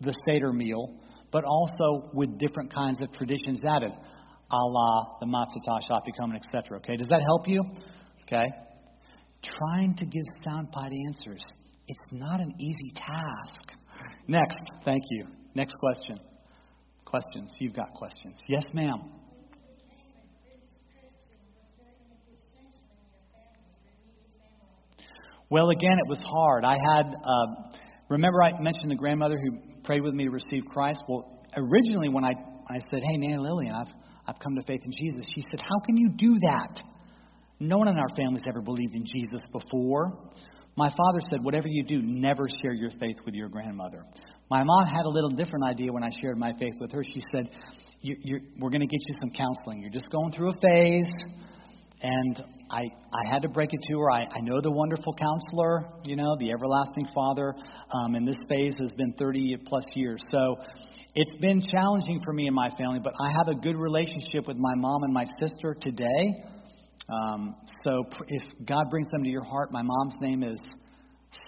[0.00, 1.00] the Seder meal,
[1.30, 6.78] but also with different kinds of traditions added, a la the matzah tash, afikomen, etc.
[6.78, 7.64] Okay, does that help you?
[8.22, 8.46] Okay.
[9.42, 11.42] Trying to give soundbite answers.
[11.88, 13.78] It's not an easy task.
[14.28, 15.26] Next, thank you.
[15.54, 16.31] Next question.
[17.12, 17.52] Questions?
[17.60, 18.38] You've got questions.
[18.48, 19.02] Yes, ma'am.
[25.50, 26.64] Well, again, it was hard.
[26.64, 27.76] I had, uh,
[28.08, 31.04] remember, I mentioned the grandmother who prayed with me to receive Christ.
[31.06, 32.32] Well, originally, when I,
[32.70, 33.92] I said, "Hey, Nanny Lillian, I've
[34.26, 35.26] I've come to faith in Jesus.
[35.34, 36.80] She said, How can you do that?
[37.60, 40.12] No one in our family's ever believed in Jesus before.
[40.76, 44.02] My father said, Whatever you do, never share your faith with your grandmother.
[44.50, 47.02] My mom had a little different idea when I shared my faith with her.
[47.04, 47.48] She said,
[48.00, 49.80] you, you're, We're going to get you some counseling.
[49.80, 51.12] You're just going through a phase.
[52.02, 54.10] And I, I had to break it to her.
[54.10, 57.54] I, I know the wonderful counselor, you know, the everlasting Father.
[57.94, 60.20] Um, and this phase has been 30 plus years.
[60.32, 60.56] So
[61.14, 64.56] it's been challenging for me and my family, but I have a good relationship with
[64.56, 66.32] my mom and my sister today.
[67.08, 70.60] Um, so if God brings them to your heart, my mom's name is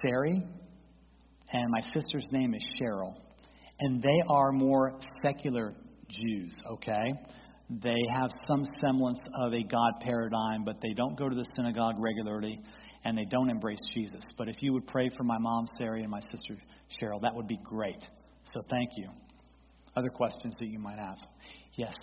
[0.03, 0.43] Sari,
[1.55, 3.15] and my sister's name is Cheryl.
[3.81, 5.75] And they are more secular
[6.11, 7.13] Jews, okay?
[7.71, 11.95] They have some semblance of a God paradigm, but they don't go to the synagogue
[11.99, 12.61] regularly
[13.05, 14.25] and they don't embrace Jesus.
[14.37, 16.57] But if you would pray for my mom, Sari, and my sister,
[17.01, 18.03] Cheryl, that would be great.
[18.53, 19.09] So thank you.
[19.97, 21.19] Other questions that you might have?
[21.77, 21.95] Yes.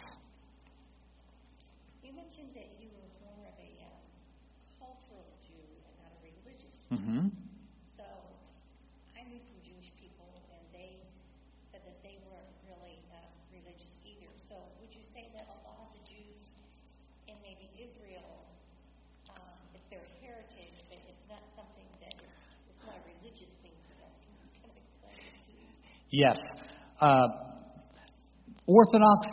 [2.02, 3.88] You mentioned that you were more of a uh,
[4.80, 6.76] cultural Jew and not a religious.
[6.88, 7.36] Mm-hmm.
[8.00, 8.08] So
[9.16, 11.04] I knew some Jewish people, and they
[11.72, 13.20] said that they weren't really uh,
[13.52, 14.32] religious either.
[14.48, 16.40] So would you say that a lot of the Jews
[17.28, 18.44] in maybe Israel,
[19.32, 22.36] um, it's their heritage, but it's not something that is,
[22.72, 24.12] it's not a religious thing for them?
[24.20, 25.68] Can you kind of explain it to me?
[26.12, 26.38] Yes.
[27.00, 27.28] Uh,
[28.68, 29.26] Orthodox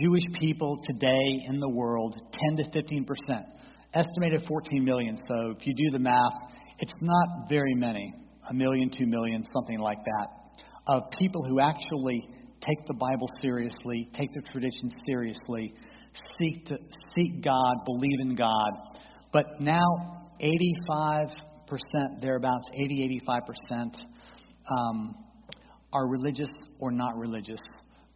[0.00, 2.14] Jewish people today in the world,
[2.56, 3.46] 10 to 15 percent,
[3.92, 5.16] estimated 14 million.
[5.26, 6.32] So if you do the math,
[6.78, 8.12] it's not very many,
[8.48, 10.28] a million, two million, something like that,
[10.86, 12.22] of people who actually
[12.60, 15.74] take the Bible seriously, take their traditions seriously,
[16.38, 16.78] seek to
[17.16, 19.00] seek God, believe in God.
[19.32, 21.28] But now, 85
[21.66, 23.96] percent, thereabouts, 80, 85 percent,
[24.70, 25.14] um,
[25.92, 27.60] are religious or not religious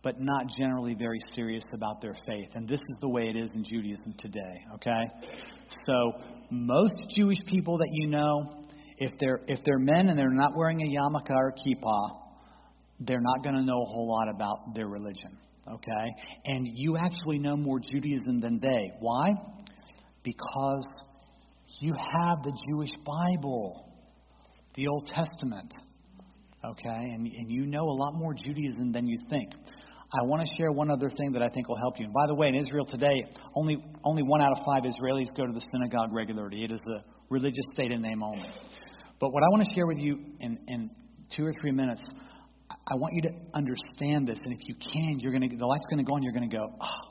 [0.06, 2.48] but not generally very serious about their faith.
[2.54, 5.02] And this is the way it is in Judaism today, okay?
[5.82, 6.12] So,
[6.48, 8.66] most Jewish people that you know,
[8.98, 12.20] if they're, if they're men and they're not wearing a yarmulke or kippah,
[13.00, 15.36] they're not going to know a whole lot about their religion,
[15.68, 16.14] okay?
[16.44, 18.92] And you actually know more Judaism than they.
[19.00, 19.32] Why?
[20.22, 20.86] Because
[21.80, 23.92] you have the Jewish Bible,
[24.76, 25.74] the Old Testament,
[26.72, 27.12] okay?
[27.14, 29.52] And, and you know a lot more Judaism than you think.
[30.12, 32.04] I want to share one other thing that I think will help you.
[32.04, 33.24] And by the way, in Israel today,
[33.56, 36.62] only, only one out of five Israelis go to the synagogue regularly.
[36.62, 38.48] It is a religious state in name only.
[39.18, 40.90] But what I want to share with you in, in
[41.34, 42.02] two or three minutes,
[42.70, 44.38] I want you to understand this.
[44.44, 46.48] And if you can, you're going to, the light's going to go on, you're going
[46.48, 47.10] to go, oh,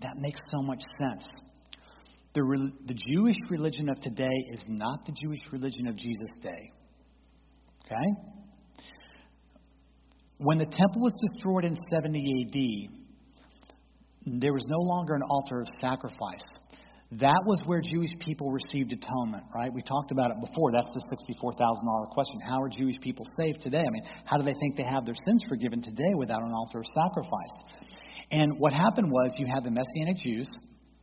[0.00, 1.26] that makes so much sense.
[2.34, 6.72] The, the Jewish religion of today is not the Jewish religion of Jesus' day.
[7.84, 8.41] Okay?
[10.42, 12.58] When the temple was destroyed in 70 AD,
[14.40, 16.42] there was no longer an altar of sacrifice.
[17.12, 19.72] That was where Jewish people received atonement, right?
[19.72, 20.72] We talked about it before.
[20.72, 22.40] That's the $64,000 question.
[22.40, 23.84] How are Jewish people saved today?
[23.86, 26.78] I mean, how do they think they have their sins forgiven today without an altar
[26.78, 27.56] of sacrifice?
[28.32, 30.48] And what happened was you had the Messianic Jews,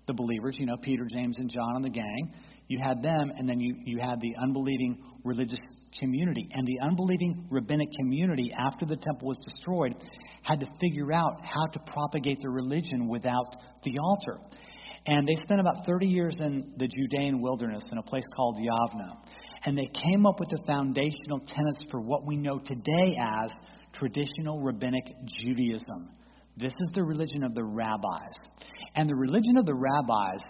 [0.07, 2.33] the believers, you know, Peter, James, and John and the gang.
[2.69, 5.59] You had them, and then you, you had the unbelieving religious
[5.99, 6.47] community.
[6.51, 9.95] And the unbelieving rabbinic community, after the temple was destroyed,
[10.43, 14.37] had to figure out how to propagate their religion without the altar.
[15.07, 19.17] And they spent about 30 years in the Judean wilderness in a place called Yavneh.
[19.65, 23.51] And they came up with the foundational tenets for what we know today as
[23.93, 25.05] traditional rabbinic
[25.39, 26.11] Judaism.
[26.55, 28.37] This is the religion of the rabbis.
[28.93, 30.41] And the religion of the rabbis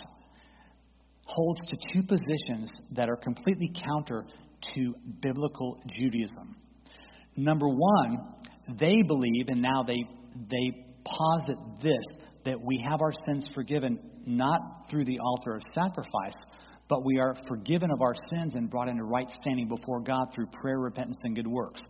[1.35, 4.25] holds to two positions that are completely counter
[4.73, 6.55] to biblical Judaism.
[7.35, 8.17] Number one,
[8.79, 10.03] they believe, and now they,
[10.49, 12.03] they posit this,
[12.45, 16.37] that we have our sins forgiven not through the altar of sacrifice,
[16.87, 20.47] but we are forgiven of our sins and brought into right standing before God through
[20.47, 21.81] prayer, repentance, and good works.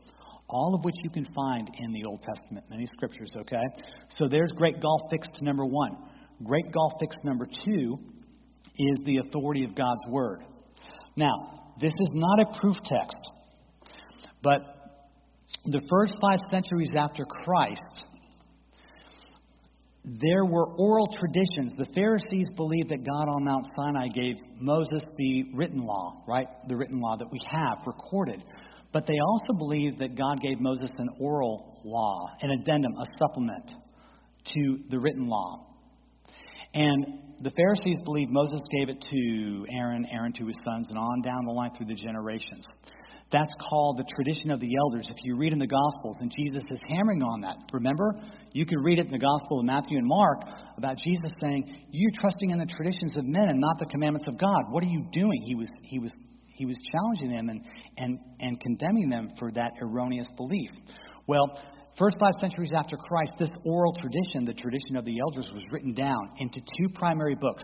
[0.50, 3.64] All of which you can find in the Old Testament, many scriptures, okay?
[4.10, 5.96] So there's great golf fix to number one.
[6.44, 8.00] Great golf fix number two
[8.80, 10.44] is the authority of God's Word.
[11.16, 13.30] Now, this is not a proof text.
[14.42, 14.62] But
[15.66, 18.04] the first five centuries after Christ,
[20.06, 21.74] there were oral traditions.
[21.78, 26.48] The Pharisees believed that God on Mount Sinai gave Moses the written law, right?
[26.68, 28.42] The written law that we have recorded.
[28.92, 33.72] But they also believed that God gave Moses an oral law, an addendum, a supplement
[34.54, 35.68] to the written law.
[36.74, 37.06] And
[37.42, 41.46] the Pharisees believed Moses gave it to Aaron, Aaron to his sons, and on down
[41.46, 42.68] the line through the generations.
[43.32, 45.06] That's called the tradition of the elders.
[45.10, 47.56] If you read in the Gospels, and Jesus is hammering on that.
[47.72, 48.16] Remember?
[48.54, 50.42] You can read it in the Gospel of Matthew and Mark
[50.78, 54.38] about Jesus saying, You're trusting in the traditions of men and not the commandments of
[54.40, 54.72] God.
[54.72, 55.42] What are you doing?
[55.46, 56.12] He was, he was,
[56.56, 57.64] he was challenging them and,
[57.98, 60.72] and, and condemning them for that erroneous belief.
[61.28, 61.62] Well,
[61.98, 65.94] first five centuries after Christ, this oral tradition, the tradition of the elders, was written
[65.94, 67.64] down into two primary books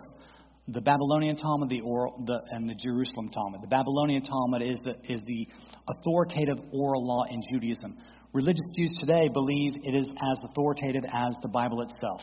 [0.68, 3.62] the Babylonian Talmud the oral, the, and the Jerusalem Talmud.
[3.62, 5.46] The Babylonian Talmud is the, is the
[5.88, 7.96] authoritative oral law in Judaism.
[8.32, 12.20] Religious Jews today believe it is as authoritative as the Bible itself.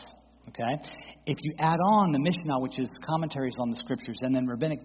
[0.48, 0.76] Okay?
[1.26, 4.80] If you add on the Mishnah, which is commentaries on the scriptures, and then rabbinic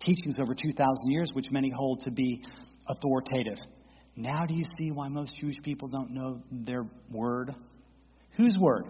[0.00, 2.40] teachings over 2,000 years, which many hold to be
[2.88, 3.58] authoritative,
[4.16, 7.54] now do you see why most Jewish people don't know their word?
[8.36, 8.84] Whose word?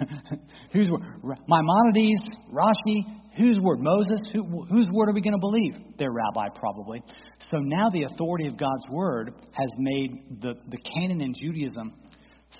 [0.72, 1.02] Whose word?
[1.48, 3.78] Maimonides, Rashi, Whose word?
[3.78, 4.20] Moses?
[4.32, 5.74] Who, whose word are we going to believe?
[5.96, 7.00] Their rabbi, probably.
[7.38, 11.94] So now the authority of God's word has made the, the canon in Judaism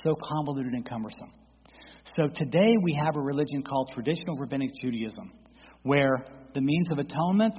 [0.05, 1.33] so convoluted and cumbersome.
[2.17, 5.33] So today we have a religion called traditional rabbinic Judaism,
[5.83, 6.17] where
[6.55, 7.59] the means of atonement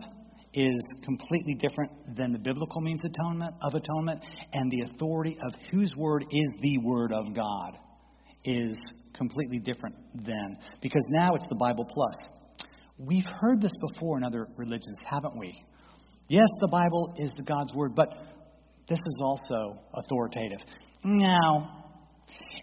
[0.53, 4.23] is completely different than the biblical means atonement, of atonement,
[4.53, 7.77] and the authority of whose word is the word of God
[8.45, 8.79] is
[9.13, 10.57] completely different then.
[10.81, 12.15] Because now it's the Bible plus.
[12.97, 15.53] We've heard this before in other religions, haven't we?
[16.29, 18.09] Yes, the Bible is the God's Word, but
[18.87, 20.59] this is also authoritative.
[21.03, 21.85] Now,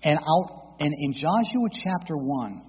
[0.03, 2.63] and I'll and in Joshua chapter one,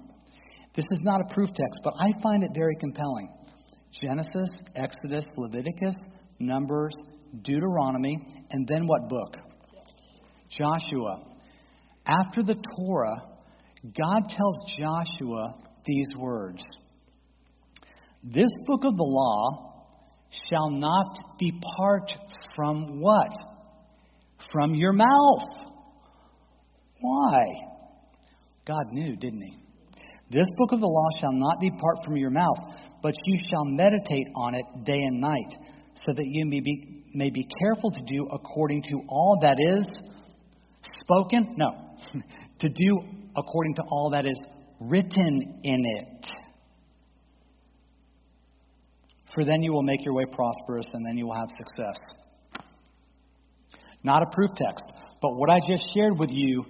[0.74, 3.28] this is not a proof text, but I find it very compelling.
[3.92, 5.94] Genesis, Exodus, Leviticus,
[6.38, 6.94] Numbers,
[7.42, 8.18] Deuteronomy,
[8.50, 9.36] and then what book?
[10.50, 11.24] Joshua.
[12.06, 13.16] After the Torah,
[13.84, 16.62] God tells Joshua these words.
[18.22, 19.68] This book of the law
[20.50, 22.12] shall not depart
[22.54, 23.30] from what?
[24.52, 25.68] From your mouth.
[27.00, 27.38] Why?
[28.66, 29.56] God knew, didn't he?
[30.30, 34.26] This book of the law shall not depart from your mouth, but you shall meditate
[34.34, 35.54] on it day and night,
[35.94, 39.88] so that you may be, may be careful to do according to all that is
[41.00, 41.54] spoken.
[41.56, 41.70] No,
[42.60, 43.00] to do
[43.36, 44.40] according to all that is
[44.80, 46.26] written in it
[49.38, 51.96] for then you will make your way prosperous and then you will have success.
[54.02, 54.84] Not a proof text,
[55.22, 56.64] but what I just shared with you,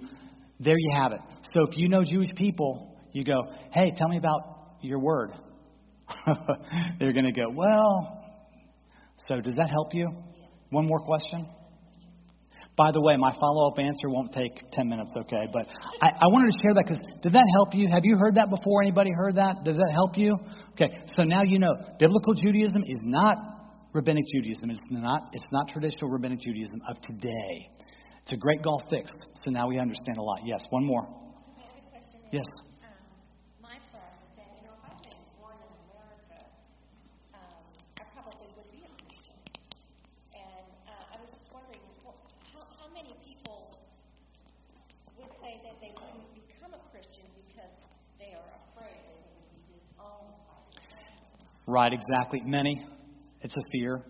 [0.59, 1.19] there you have it.
[1.53, 4.41] So if you know Jewish people, you go, hey, tell me about
[4.81, 5.31] your word.
[6.99, 8.23] They're going to go, well,
[9.17, 10.09] so does that help you?
[10.69, 11.47] One more question?
[12.77, 15.47] By the way, my follow up answer won't take 10 minutes, okay?
[15.51, 15.67] But
[16.01, 17.89] I, I wanted to share that because did that help you?
[17.91, 18.81] Have you heard that before?
[18.81, 19.65] Anybody heard that?
[19.65, 20.37] Does that help you?
[20.79, 23.35] Okay, so now you know biblical Judaism is not
[23.93, 24.69] rabbinic Judaism.
[24.71, 27.67] It's not, it's not traditional rabbinic Judaism of today.
[28.23, 29.11] It's a great golf fix.
[29.43, 30.39] So now we understand a lot.
[30.45, 31.07] Yes, one more.
[32.31, 32.45] Yes.
[51.69, 52.41] Right, exactly.
[52.43, 52.83] Many.
[53.41, 54.01] It's a fear.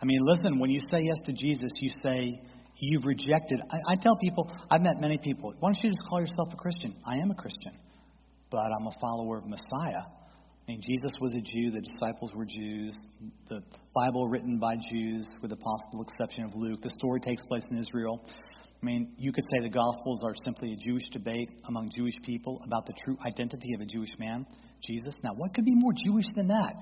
[0.00, 2.38] I mean, listen, when you say yes to Jesus, you say
[2.76, 3.60] you've rejected.
[3.70, 6.56] I, I tell people, I've met many people, why don't you just call yourself a
[6.56, 6.94] Christian?
[7.06, 7.72] I am a Christian,
[8.50, 10.04] but I'm a follower of Messiah.
[10.04, 12.94] I mean, Jesus was a Jew, the disciples were Jews,
[13.48, 13.62] the
[13.94, 16.82] Bible written by Jews, with the possible exception of Luke.
[16.82, 18.22] The story takes place in Israel.
[18.82, 22.60] I mean, you could say the Gospels are simply a Jewish debate among Jewish people
[22.66, 24.44] about the true identity of a Jewish man.
[24.86, 25.14] Jesus.
[25.22, 26.74] Now, what could be more Jewish than that?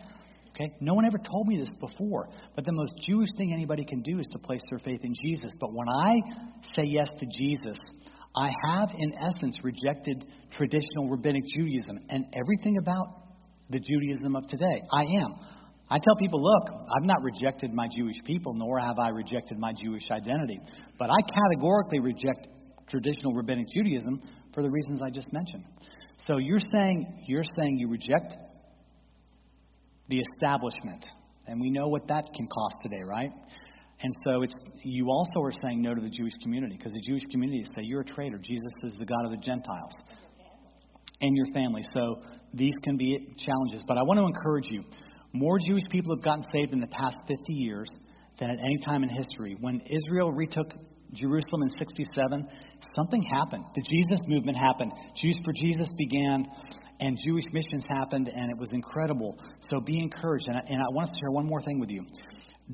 [0.51, 0.73] Okay?
[0.81, 2.29] No one ever told me this before.
[2.55, 5.53] But the most Jewish thing anybody can do is to place their faith in Jesus.
[5.61, 6.17] But when I
[6.77, 7.79] say yes to Jesus,
[8.37, 13.07] I have, in essence, rejected traditional rabbinic Judaism and everything about
[13.71, 14.81] the Judaism of today.
[14.93, 15.35] I am.
[15.89, 19.73] I tell people, look, I've not rejected my Jewish people, nor have I rejected my
[19.73, 20.61] Jewish identity.
[20.99, 22.47] But I categorically reject
[22.89, 24.21] traditional rabbinic Judaism
[24.55, 25.65] for the reasons I just mentioned.
[26.27, 28.37] So you're saying you're saying you reject
[30.09, 31.07] the establishment,
[31.47, 33.31] and we know what that can cost today, right?
[34.03, 37.23] And so it's you also are saying no to the Jewish community because the Jewish
[37.31, 38.39] community say you're a traitor.
[38.39, 39.93] Jesus is the God of the Gentiles
[41.21, 41.83] and your family.
[41.93, 42.23] So
[42.55, 44.85] these can be challenges, but I want to encourage you.
[45.33, 47.89] More Jewish people have gotten saved in the past 50 years
[48.39, 49.57] than at any time in history.
[49.61, 50.73] When Israel retook
[51.15, 52.49] Jerusalem in 67,
[52.97, 53.65] something happened.
[53.75, 54.93] The Jesus movement happened.
[55.21, 56.47] Jews for Jesus began,
[57.01, 59.37] and Jewish missions happened, and it was incredible.
[59.69, 60.47] So be encouraged.
[60.49, 62.05] And I, and I want to share one more thing with you.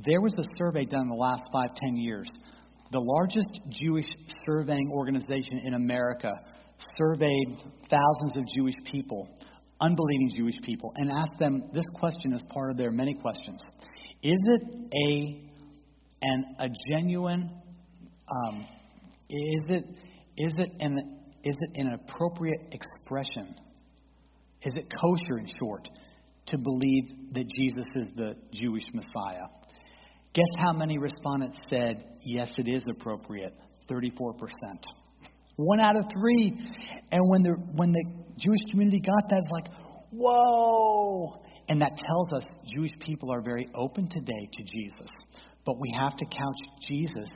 [0.04, 2.30] There was a survey done in the last five, ten years.
[2.92, 4.06] The largest Jewish
[4.46, 6.30] surveying organization in America
[6.96, 7.58] surveyed
[7.90, 9.28] thousands of Jewish people,
[9.80, 13.60] unbelieving Jewish people, and asked them this question as part of their many questions
[14.22, 14.62] Is it
[14.94, 15.46] a,
[16.22, 17.50] an, a genuine,
[18.28, 18.66] um,
[19.28, 19.84] is, it,
[20.36, 23.54] is, it an, is it an appropriate expression?
[24.62, 25.88] Is it kosher, in short,
[26.46, 29.46] to believe that Jesus is the Jewish Messiah?
[30.34, 33.54] Guess how many respondents said, yes, it is appropriate?
[33.90, 34.34] 34%.
[35.56, 36.52] One out of three.
[37.10, 38.04] And when the, when the
[38.38, 39.68] Jewish community got that, it's like,
[40.12, 41.42] whoa.
[41.68, 45.10] And that tells us Jewish people are very open today to Jesus.
[45.64, 47.28] But we have to couch Jesus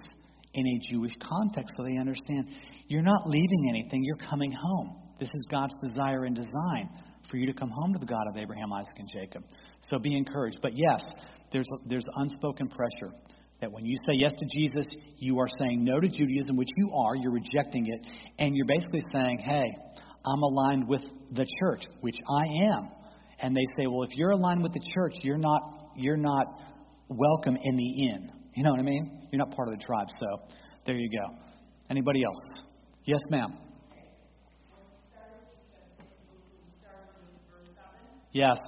[0.55, 2.49] in a Jewish context so they understand
[2.89, 4.97] you're not leaving anything, you're coming home.
[5.19, 6.89] This is God's desire and design
[7.31, 9.45] for you to come home to the God of Abraham, Isaac, and Jacob.
[9.83, 10.59] So be encouraged.
[10.61, 11.01] But yes,
[11.53, 13.13] there's, there's unspoken pressure
[13.61, 14.87] that when you say yes to Jesus,
[15.19, 18.07] you are saying no to Judaism, which you are, you're rejecting it,
[18.39, 19.71] and you're basically saying, hey,
[20.25, 22.91] I'm aligned with the church, which I am.
[23.43, 26.47] And they say, well, if you're aligned with the church, you're not, you're not
[27.09, 28.33] welcome in the inn.
[28.55, 29.29] You know what I mean?
[29.31, 30.09] You're not part of the tribe.
[30.19, 30.27] So
[30.85, 31.35] there you go.
[31.89, 32.61] Anybody else?
[33.05, 33.57] Yes, ma'am.
[38.33, 38.59] Yes.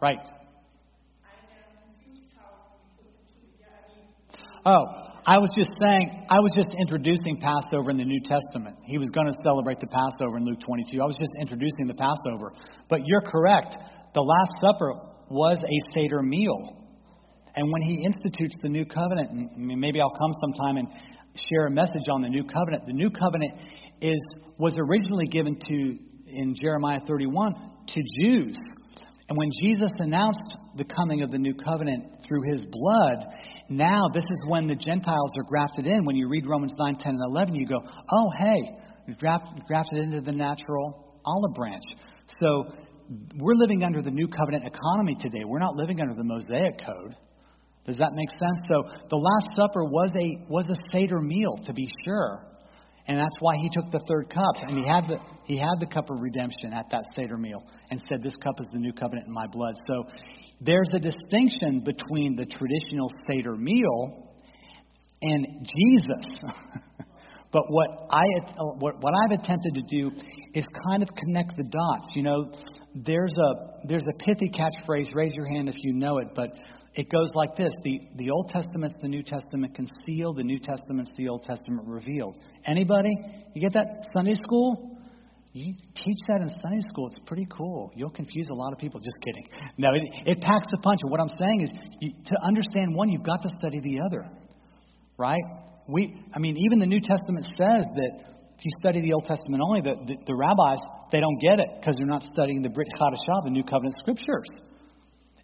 [0.00, 0.18] Right.
[4.66, 8.76] Oh, I was just saying, I was just introducing Passover in the New Testament.
[8.84, 11.00] He was going to celebrate the Passover in Luke 22.
[11.00, 12.52] I was just introducing the Passover.
[12.90, 13.74] But you're correct.
[14.12, 14.92] The Last Supper
[15.30, 16.76] was a Seder meal.
[17.56, 20.88] And when he institutes the new covenant, and maybe I'll come sometime and
[21.48, 22.84] share a message on the new covenant.
[22.86, 23.52] The new covenant
[24.02, 24.20] is
[24.58, 25.98] was originally given to
[26.28, 27.54] in Jeremiah 31
[27.88, 28.58] to Jews.
[29.28, 33.24] And when Jesus announced the coming of the new covenant through his blood,
[33.70, 36.04] now this is when the Gentiles are grafted in.
[36.04, 40.20] When you read Romans 9, 10, and 11, you go, oh, hey, you're grafted into
[40.20, 41.84] the natural olive branch.
[42.38, 42.64] So
[43.38, 45.44] we're living under the new covenant economy today.
[45.46, 47.16] We're not living under the Mosaic code.
[47.86, 48.58] Does that make sense?
[48.68, 52.46] So the Last Supper was a was a Seder meal, to be sure.
[53.06, 54.68] And that's why he took the third cup.
[54.68, 58.02] And he had the, he had the cup of redemption at that Seder meal and
[58.08, 59.74] said, This cup is the new covenant in my blood.
[59.86, 60.04] So
[60.60, 64.32] there's a distinction between the traditional Seder meal
[65.20, 66.40] and Jesus.
[67.52, 68.24] but what, I,
[68.78, 70.10] what, what I've attempted to do
[70.54, 72.10] is kind of connect the dots.
[72.14, 72.52] You know,
[72.94, 76.50] there's a, there's a pithy catchphrase, raise your hand if you know it, but
[76.94, 81.10] it goes like this the, the Old Testament's the New Testament concealed, the New Testament's
[81.16, 82.38] the Old Testament revealed.
[82.66, 83.10] Anybody?
[83.54, 84.96] You get that Sunday school?
[85.52, 87.06] You teach that in Sunday school.
[87.08, 87.92] It's pretty cool.
[87.94, 88.98] You'll confuse a lot of people.
[88.98, 89.46] Just kidding.
[89.78, 91.00] No, it, it packs a punch.
[91.02, 94.28] And what I'm saying is, you, to understand one, you've got to study the other,
[95.16, 95.42] right?
[95.86, 98.10] We, I mean, even the New Testament says that
[98.58, 100.82] if you study the Old Testament only, the, the, the rabbis
[101.12, 104.50] they don't get it because they're not studying the Brit Chadashah, the New Covenant Scriptures.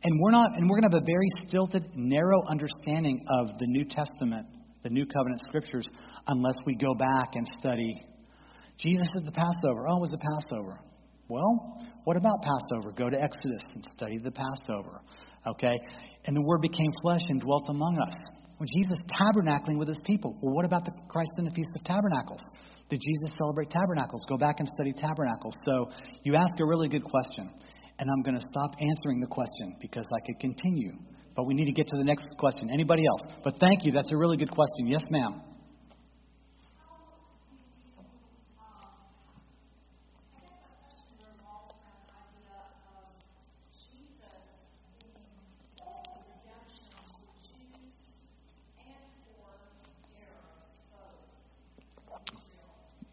[0.03, 3.67] And we're not, and we're going to have a very stilted, narrow understanding of the
[3.67, 4.47] New Testament,
[4.83, 5.87] the New Covenant Scriptures,
[6.27, 7.95] unless we go back and study.
[8.79, 9.89] Jesus is the Passover.
[9.89, 10.81] Oh, it was the Passover.
[11.29, 12.93] Well, what about Passover?
[12.97, 15.03] Go to Exodus and study the Passover.
[15.47, 15.79] Okay?
[16.25, 18.15] And the Word became flesh and dwelt among us.
[18.57, 20.37] When Jesus tabernacling with his people.
[20.41, 22.41] Well, what about the Christ in the Feast of Tabernacles?
[22.89, 24.25] Did Jesus celebrate tabernacles?
[24.29, 25.55] Go back and study tabernacles.
[25.65, 25.91] So
[26.25, 27.51] you ask a really good question
[28.01, 30.93] and I'm going to stop answering the question because I could continue.
[31.37, 32.71] But we need to get to the next question.
[32.73, 33.21] Anybody else?
[33.45, 33.93] But thank you.
[33.93, 34.87] That's a really good question.
[34.87, 35.43] Yes, ma'am.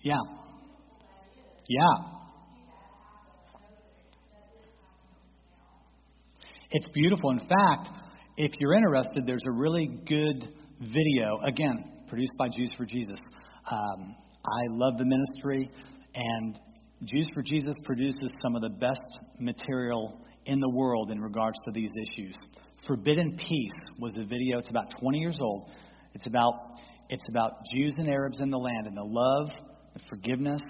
[0.01, 0.15] Yeah.
[1.67, 2.16] Yeah.
[6.69, 7.29] It's beautiful.
[7.29, 7.89] In fact,
[8.35, 10.49] if you're interested, there's a really good
[10.81, 13.19] video, again, produced by Jews for Jesus.
[13.71, 14.15] Um,
[14.45, 15.71] I love the ministry,
[16.13, 16.59] and
[17.05, 18.99] Jews for Jesus produces some of the best
[19.39, 22.37] material in the world in regards to these issues.
[22.85, 24.59] Forbidden Peace was a video.
[24.59, 25.69] It's about 20 years old.
[26.13, 26.53] It's about
[27.09, 29.47] it's about Jews and Arabs in the land and the love,
[29.93, 30.61] the forgiveness,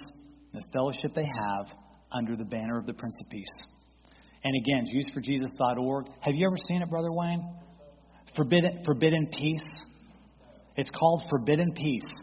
[0.52, 1.66] the fellowship they have
[2.12, 3.67] under the banner of the Prince of Peace.
[4.48, 6.06] And again, JewsForJesus.org.
[6.20, 7.46] Have you ever seen it, Brother Wayne?
[8.34, 9.68] Forbidden, Forbidden Peace.
[10.74, 12.14] It's called Forbidden Peace.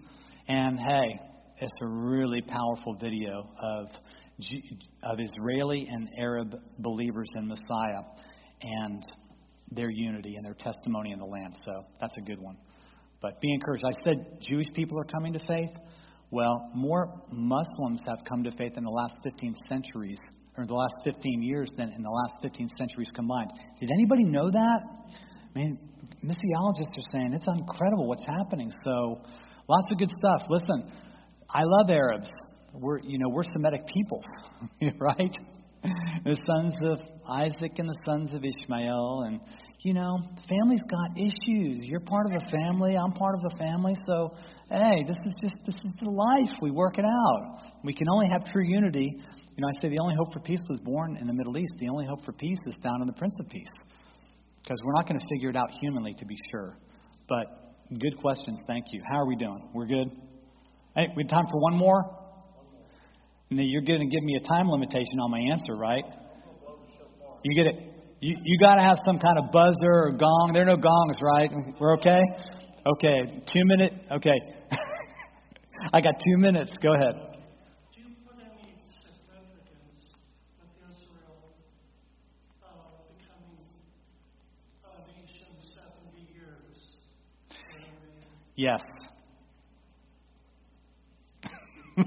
[0.48, 1.20] And hey,
[1.60, 3.86] it's a really powerful video of,
[5.04, 8.02] of Israeli and Arab believers in Messiah
[8.60, 9.04] and
[9.70, 11.54] their unity and their testimony in the land.
[11.64, 12.58] So that's a good one.
[13.22, 13.84] But be encouraged.
[13.86, 15.70] I said Jewish people are coming to faith.
[16.32, 20.20] Well, more Muslims have come to faith in the last 15 centuries,
[20.58, 23.52] or the last 15 years, than in the last 15 centuries combined.
[23.80, 24.80] Did anybody know that?
[25.56, 25.80] I mean,
[26.24, 28.72] missiologists are saying it's incredible what's happening.
[28.84, 29.22] So,
[29.68, 30.44] lots of good stuff.
[30.50, 30.92] Listen,
[31.50, 32.30] I love Arabs.
[32.74, 34.26] We're, you know, we're Semitic peoples,
[35.00, 35.36] right?
[36.26, 37.00] The sons of
[37.30, 39.40] Isaac and the sons of Ishmael, and
[39.86, 40.18] you know,
[40.50, 41.86] family's got issues.
[41.86, 42.96] You're part of a family.
[42.98, 43.94] I'm part of a family.
[44.08, 44.34] So,
[44.68, 46.58] hey, this is just this is the life.
[46.60, 47.60] We work it out.
[47.84, 49.22] We can only have true unity.
[49.56, 51.74] You know, I say the only hope for peace was born in the Middle East.
[51.80, 53.72] The only hope for peace is found in the Prince of Peace
[54.62, 56.78] because we're not going to figure it out humanly, to be sure.
[57.30, 57.46] But
[57.98, 58.60] good questions.
[58.68, 59.02] Thank you.
[59.10, 59.70] How are we doing?
[59.74, 60.12] We're good?
[60.96, 62.04] Hey, we have time for one more?
[63.50, 66.04] And then you're going to give me a time limitation on my answer, right?
[67.44, 67.94] You get it.
[68.20, 70.52] You, you got to have some kind of buzzer or gong.
[70.54, 71.50] There are no gongs, right?
[71.80, 72.20] We're okay?
[72.98, 73.42] Okay.
[73.54, 73.94] Two minute.
[74.12, 74.38] Okay.
[75.94, 76.74] I got two minutes.
[76.82, 77.35] Go ahead.
[88.56, 88.82] Yes.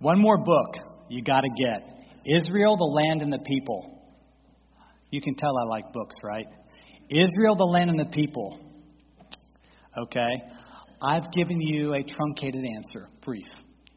[0.00, 0.76] One more book
[1.08, 1.82] you got to get
[2.24, 4.00] Israel, the Land, and the People.
[5.10, 6.46] You can tell I like books, right?
[7.08, 8.58] Israel, the Land, and the People.
[9.96, 10.42] Okay?
[11.02, 13.46] I've given you a truncated answer, brief.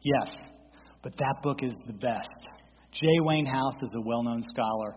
[0.02, 0.32] Yes.
[1.02, 2.28] But that book is the best.
[2.92, 3.06] J.
[3.20, 4.94] Wayne House is a well known scholar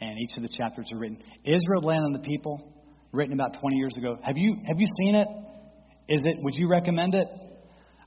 [0.00, 1.18] and each of the chapters are written.
[1.44, 2.72] Israel, land and the people,
[3.12, 4.18] written about 20 years ago.
[4.22, 5.28] Have you have you seen it?
[6.08, 6.36] Is it?
[6.42, 7.26] Would you recommend it?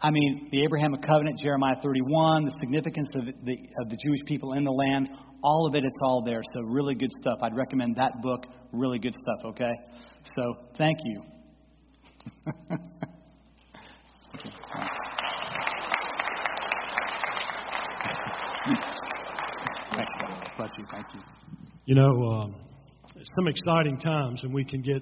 [0.02, 4.54] I mean, the Abrahamic covenant, Jeremiah 31, the significance of the of the Jewish people
[4.54, 5.10] in the land,
[5.44, 5.84] all of it.
[5.84, 6.42] It's all there.
[6.54, 7.40] So really good stuff.
[7.42, 8.46] I'd recommend that book.
[8.72, 9.52] Really good stuff.
[9.52, 9.72] Okay.
[10.36, 11.24] So thank you.
[20.78, 20.86] You.
[20.92, 21.59] Thank you.
[21.86, 22.56] You know, um,
[23.36, 25.02] some exciting times, and we can get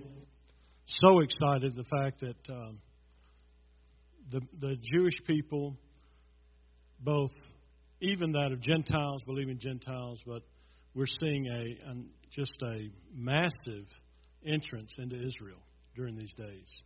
[0.85, 2.79] so excited the fact that um,
[4.31, 5.75] the the Jewish people,
[7.01, 7.31] both
[7.99, 10.43] even that of Gentiles, believing Gentiles, but
[10.93, 13.87] we're seeing a an, just a massive
[14.45, 15.59] entrance into Israel
[15.95, 16.81] during these days.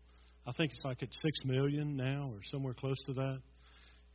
[0.47, 3.39] I think it's like at six million now, or somewhere close to that.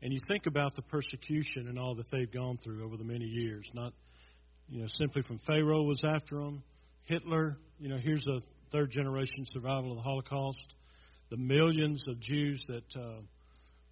[0.02, 3.24] And you think about the persecution and all that they've gone through over the many
[3.24, 3.92] years, not
[4.68, 6.62] you know, simply from Pharaoh was after them.
[7.04, 8.40] Hitler, you know, here's a
[8.72, 10.74] third generation survival of the Holocaust.
[11.30, 13.20] The millions of Jews that uh,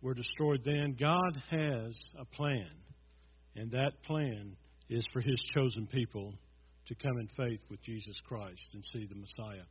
[0.03, 0.97] were destroyed then.
[0.99, 2.71] God has a plan,
[3.57, 4.57] and that plan
[4.89, 6.35] is for His chosen people
[6.87, 9.65] to come in faith with Jesus Christ and see the Messiah.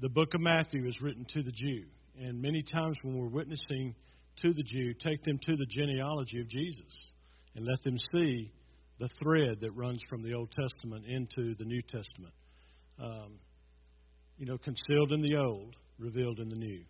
[0.00, 1.84] The book of Matthew is written to the Jew,
[2.18, 3.94] and many times when we're witnessing
[4.42, 7.12] to the Jew, take them to the genealogy of Jesus
[7.54, 8.50] and let them see
[8.98, 12.34] the thread that runs from the Old Testament into the New Testament.
[13.00, 13.38] Um,
[14.38, 16.82] you know, concealed in the Old, revealed in the New.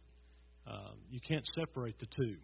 [0.66, 2.36] Um, you can't separate the two.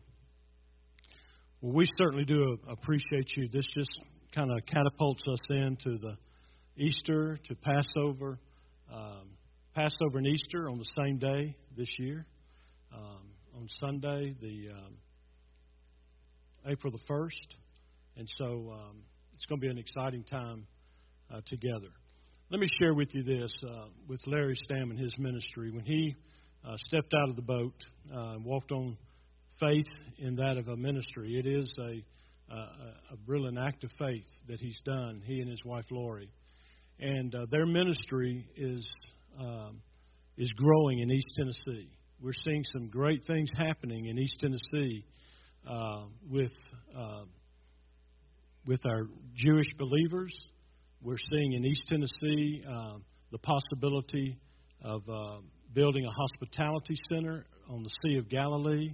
[1.61, 3.49] Well, we certainly do appreciate you.
[3.49, 3.91] This just
[4.35, 6.17] kind of catapults us into the
[6.77, 8.39] Easter to Passover.
[8.93, 9.31] Um,
[9.75, 12.27] Passover and Easter on the same day this year.
[12.93, 14.95] Um, on Sunday, the um,
[16.67, 17.57] April the first,
[18.17, 19.03] and so um,
[19.39, 20.67] it's going to be an exciting time
[21.33, 21.93] uh, together.
[22.51, 25.71] Let me share with you this uh, with Larry Stamm and his ministry.
[25.71, 26.17] When he
[26.67, 27.75] uh, stepped out of the boat,
[28.13, 28.99] uh, walked on
[29.61, 29.87] faith
[30.19, 32.59] in that of a ministry, it is a, a,
[33.13, 36.29] a brilliant act of faith that he's done, he and his wife Lori.
[36.99, 38.91] And uh, their ministry is,
[39.39, 39.83] um,
[40.37, 41.91] is growing in East Tennessee.
[42.21, 45.05] We're seeing some great things happening in East Tennessee
[45.65, 46.51] uh, with
[48.67, 50.37] with our Jewish believers.
[51.03, 52.99] We're seeing in East Tennessee uh,
[53.31, 54.37] the possibility
[54.83, 55.39] of uh,
[55.75, 58.91] building a hospitality center on the Sea of Galilee.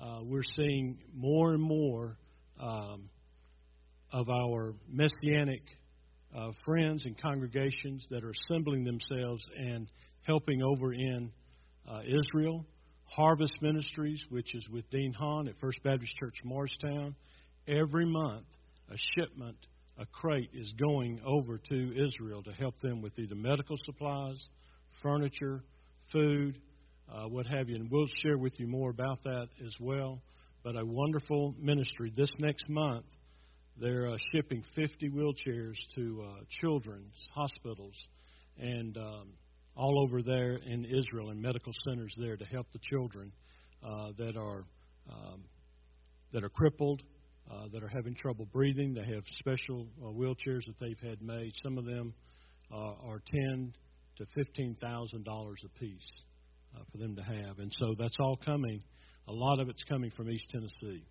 [0.00, 2.16] Uh, we're seeing more and more
[2.60, 3.08] um,
[4.12, 5.62] of our messianic
[6.36, 9.88] uh, friends and congregations that are assembling themselves and
[10.22, 11.30] helping over in
[11.90, 12.64] uh, Israel.
[13.04, 17.14] Harvest Ministries, which is with Dean Hahn at First Baptist Church Morristown,
[17.68, 18.46] every month
[18.92, 19.56] a shipment,
[19.98, 24.44] a crate is going over to Israel to help them with either medical supplies
[25.02, 25.64] furniture,
[26.12, 26.58] food,
[27.12, 27.76] uh, what have you.
[27.76, 30.20] And we'll share with you more about that as well.
[30.62, 32.12] But a wonderful ministry.
[32.14, 33.06] This next month,
[33.80, 37.94] they're uh, shipping 50 wheelchairs to uh, children's hospitals
[38.58, 39.32] and um,
[39.74, 43.32] all over there in Israel and medical centers there to help the children
[43.82, 44.64] uh, that are
[45.10, 45.42] um,
[46.32, 47.02] that are crippled,
[47.50, 48.94] uh, that are having trouble breathing.
[48.94, 51.52] They have special uh, wheelchairs that they've had made.
[51.62, 52.14] Some of them
[52.72, 53.72] uh, are ten
[54.16, 56.22] to fifteen thousand dollars a piece
[56.74, 58.82] uh, for them to have, and so that's all coming.
[59.28, 61.04] A lot of it's coming from East Tennessee.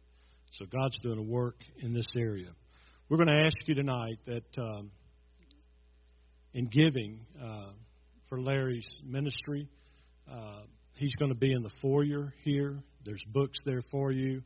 [0.59, 2.49] So God's doing a work in this area.
[3.07, 4.91] We're going to ask you tonight that um,
[6.53, 7.71] in giving uh,
[8.27, 9.67] for Larry's ministry,
[10.29, 10.61] uh,
[10.95, 12.83] he's going to be in the foyer here.
[13.05, 14.41] There's books there for you.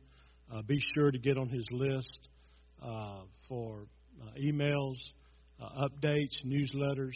[0.52, 2.28] Uh, be sure to get on his list
[2.80, 3.86] uh, for
[4.22, 4.96] uh, emails,
[5.60, 7.14] uh, updates, newsletters,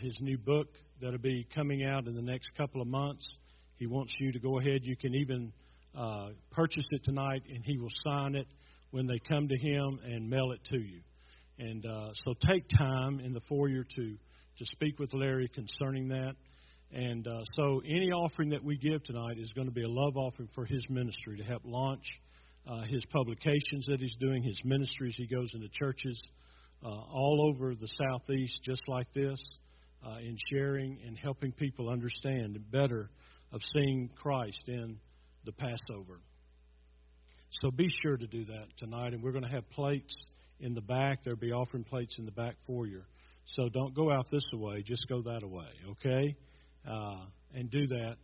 [0.00, 0.68] his new book
[1.02, 3.36] that'll be coming out in the next couple of months.
[3.76, 4.80] He wants you to go ahead.
[4.84, 5.52] You can even
[5.94, 8.46] uh, purchase it tonight, and he will sign it
[8.90, 11.00] when they come to him and mail it to you.
[11.58, 14.16] And uh, so take time in the foyer to
[14.58, 16.34] to speak with Larry concerning that.
[16.92, 20.16] And uh, so any offering that we give tonight is going to be a love
[20.16, 22.04] offering for his ministry to help launch
[22.66, 25.14] uh, his publications that he's doing, his ministries.
[25.16, 26.20] He goes into churches
[26.84, 29.38] uh, all over the southeast, just like this,
[30.06, 33.10] uh, in sharing and helping people understand better
[33.52, 34.98] of seeing Christ in
[35.44, 36.20] the Passover.
[37.60, 39.12] So be sure to do that tonight.
[39.12, 40.16] And we're going to have plates
[40.60, 41.24] in the back.
[41.24, 43.02] There'll be offering plates in the back for you.
[43.44, 46.36] So don't go out this way, just go that way, okay?
[46.88, 48.16] Uh, and do that.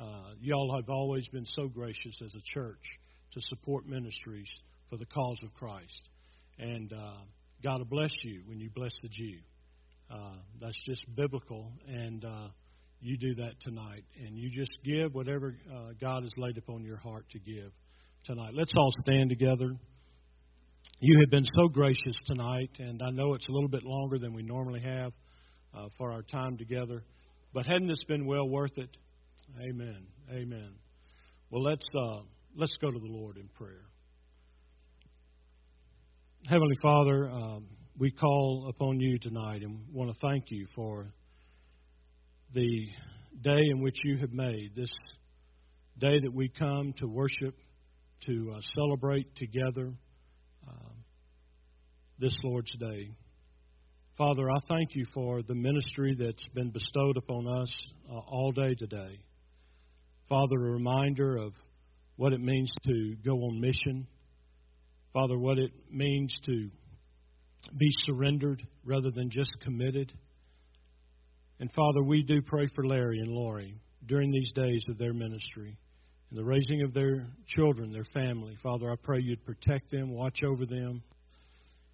[0.00, 2.98] Uh, y'all have always been so gracious as a church
[3.32, 4.48] to support ministries
[4.88, 6.08] for the cause of Christ.
[6.58, 7.22] And uh,
[7.62, 9.38] God will bless you when you bless the Jew.
[10.10, 11.72] Uh, that's just biblical.
[11.86, 12.48] And uh,
[13.00, 14.04] you do that tonight.
[14.24, 17.70] And you just give whatever uh, God has laid upon your heart to give
[18.24, 18.50] tonight.
[18.54, 19.70] Let's all stand together.
[21.00, 24.34] You have been so gracious tonight, and I know it's a little bit longer than
[24.34, 25.12] we normally have
[25.74, 27.02] uh, for our time together.
[27.52, 28.90] But hadn't this been well worth it?
[29.58, 30.06] Amen.
[30.30, 30.72] Amen.
[31.50, 32.20] Well, let's uh,
[32.56, 33.84] let's go to the Lord in prayer.
[36.48, 37.66] Heavenly Father, um,
[37.98, 41.12] we call upon you tonight and want to thank you for
[42.52, 42.86] the
[43.42, 44.92] day in which you have made, this
[45.98, 47.54] day that we come to worship,
[48.26, 49.92] to uh, celebrate together
[50.68, 50.92] uh,
[52.18, 53.10] this Lord's Day.
[54.18, 57.72] Father, I thank you for the ministry that's been bestowed upon us
[58.10, 59.20] uh, all day today.
[60.28, 61.52] Father, a reminder of
[62.20, 64.06] what it means to go on mission.
[65.14, 66.68] Father, what it means to
[67.78, 70.12] be surrendered rather than just committed.
[71.60, 73.74] And Father, we do pray for Larry and Lori
[74.04, 75.78] during these days of their ministry
[76.28, 78.54] and the raising of their children, their family.
[78.62, 81.02] Father, I pray you'd protect them, watch over them.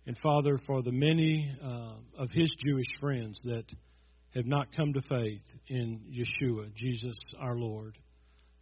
[0.09, 3.66] And Father, for the many uh, of his Jewish friends that
[4.35, 7.97] have not come to faith in Yeshua, Jesus our Lord,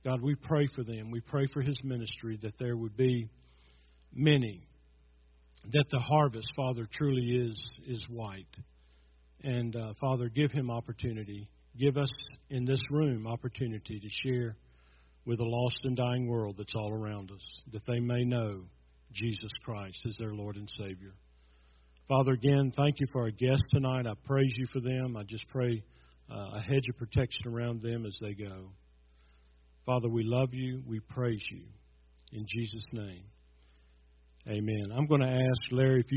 [0.04, 1.10] God, we pray for them.
[1.10, 3.30] We pray for his ministry that there would be
[4.14, 4.66] many,
[5.72, 8.54] that the harvest, Father, truly is, is white.
[9.42, 11.48] And uh, Father, give him opportunity.
[11.78, 12.10] Give us
[12.50, 14.56] in this room opportunity to share
[15.24, 18.64] with a lost and dying world that's all around us, that they may know
[19.10, 21.14] Jesus Christ as their Lord and Savior.
[22.08, 24.06] Father, again, thank you for our guests tonight.
[24.06, 25.16] I praise you for them.
[25.16, 25.82] I just pray
[26.30, 28.68] uh, a hedge of protection around them as they go.
[29.86, 30.82] Father, we love you.
[30.86, 31.62] We praise you.
[32.32, 33.24] In Jesus' name,
[34.48, 34.86] amen.
[34.96, 36.12] I'm going to ask Larry if you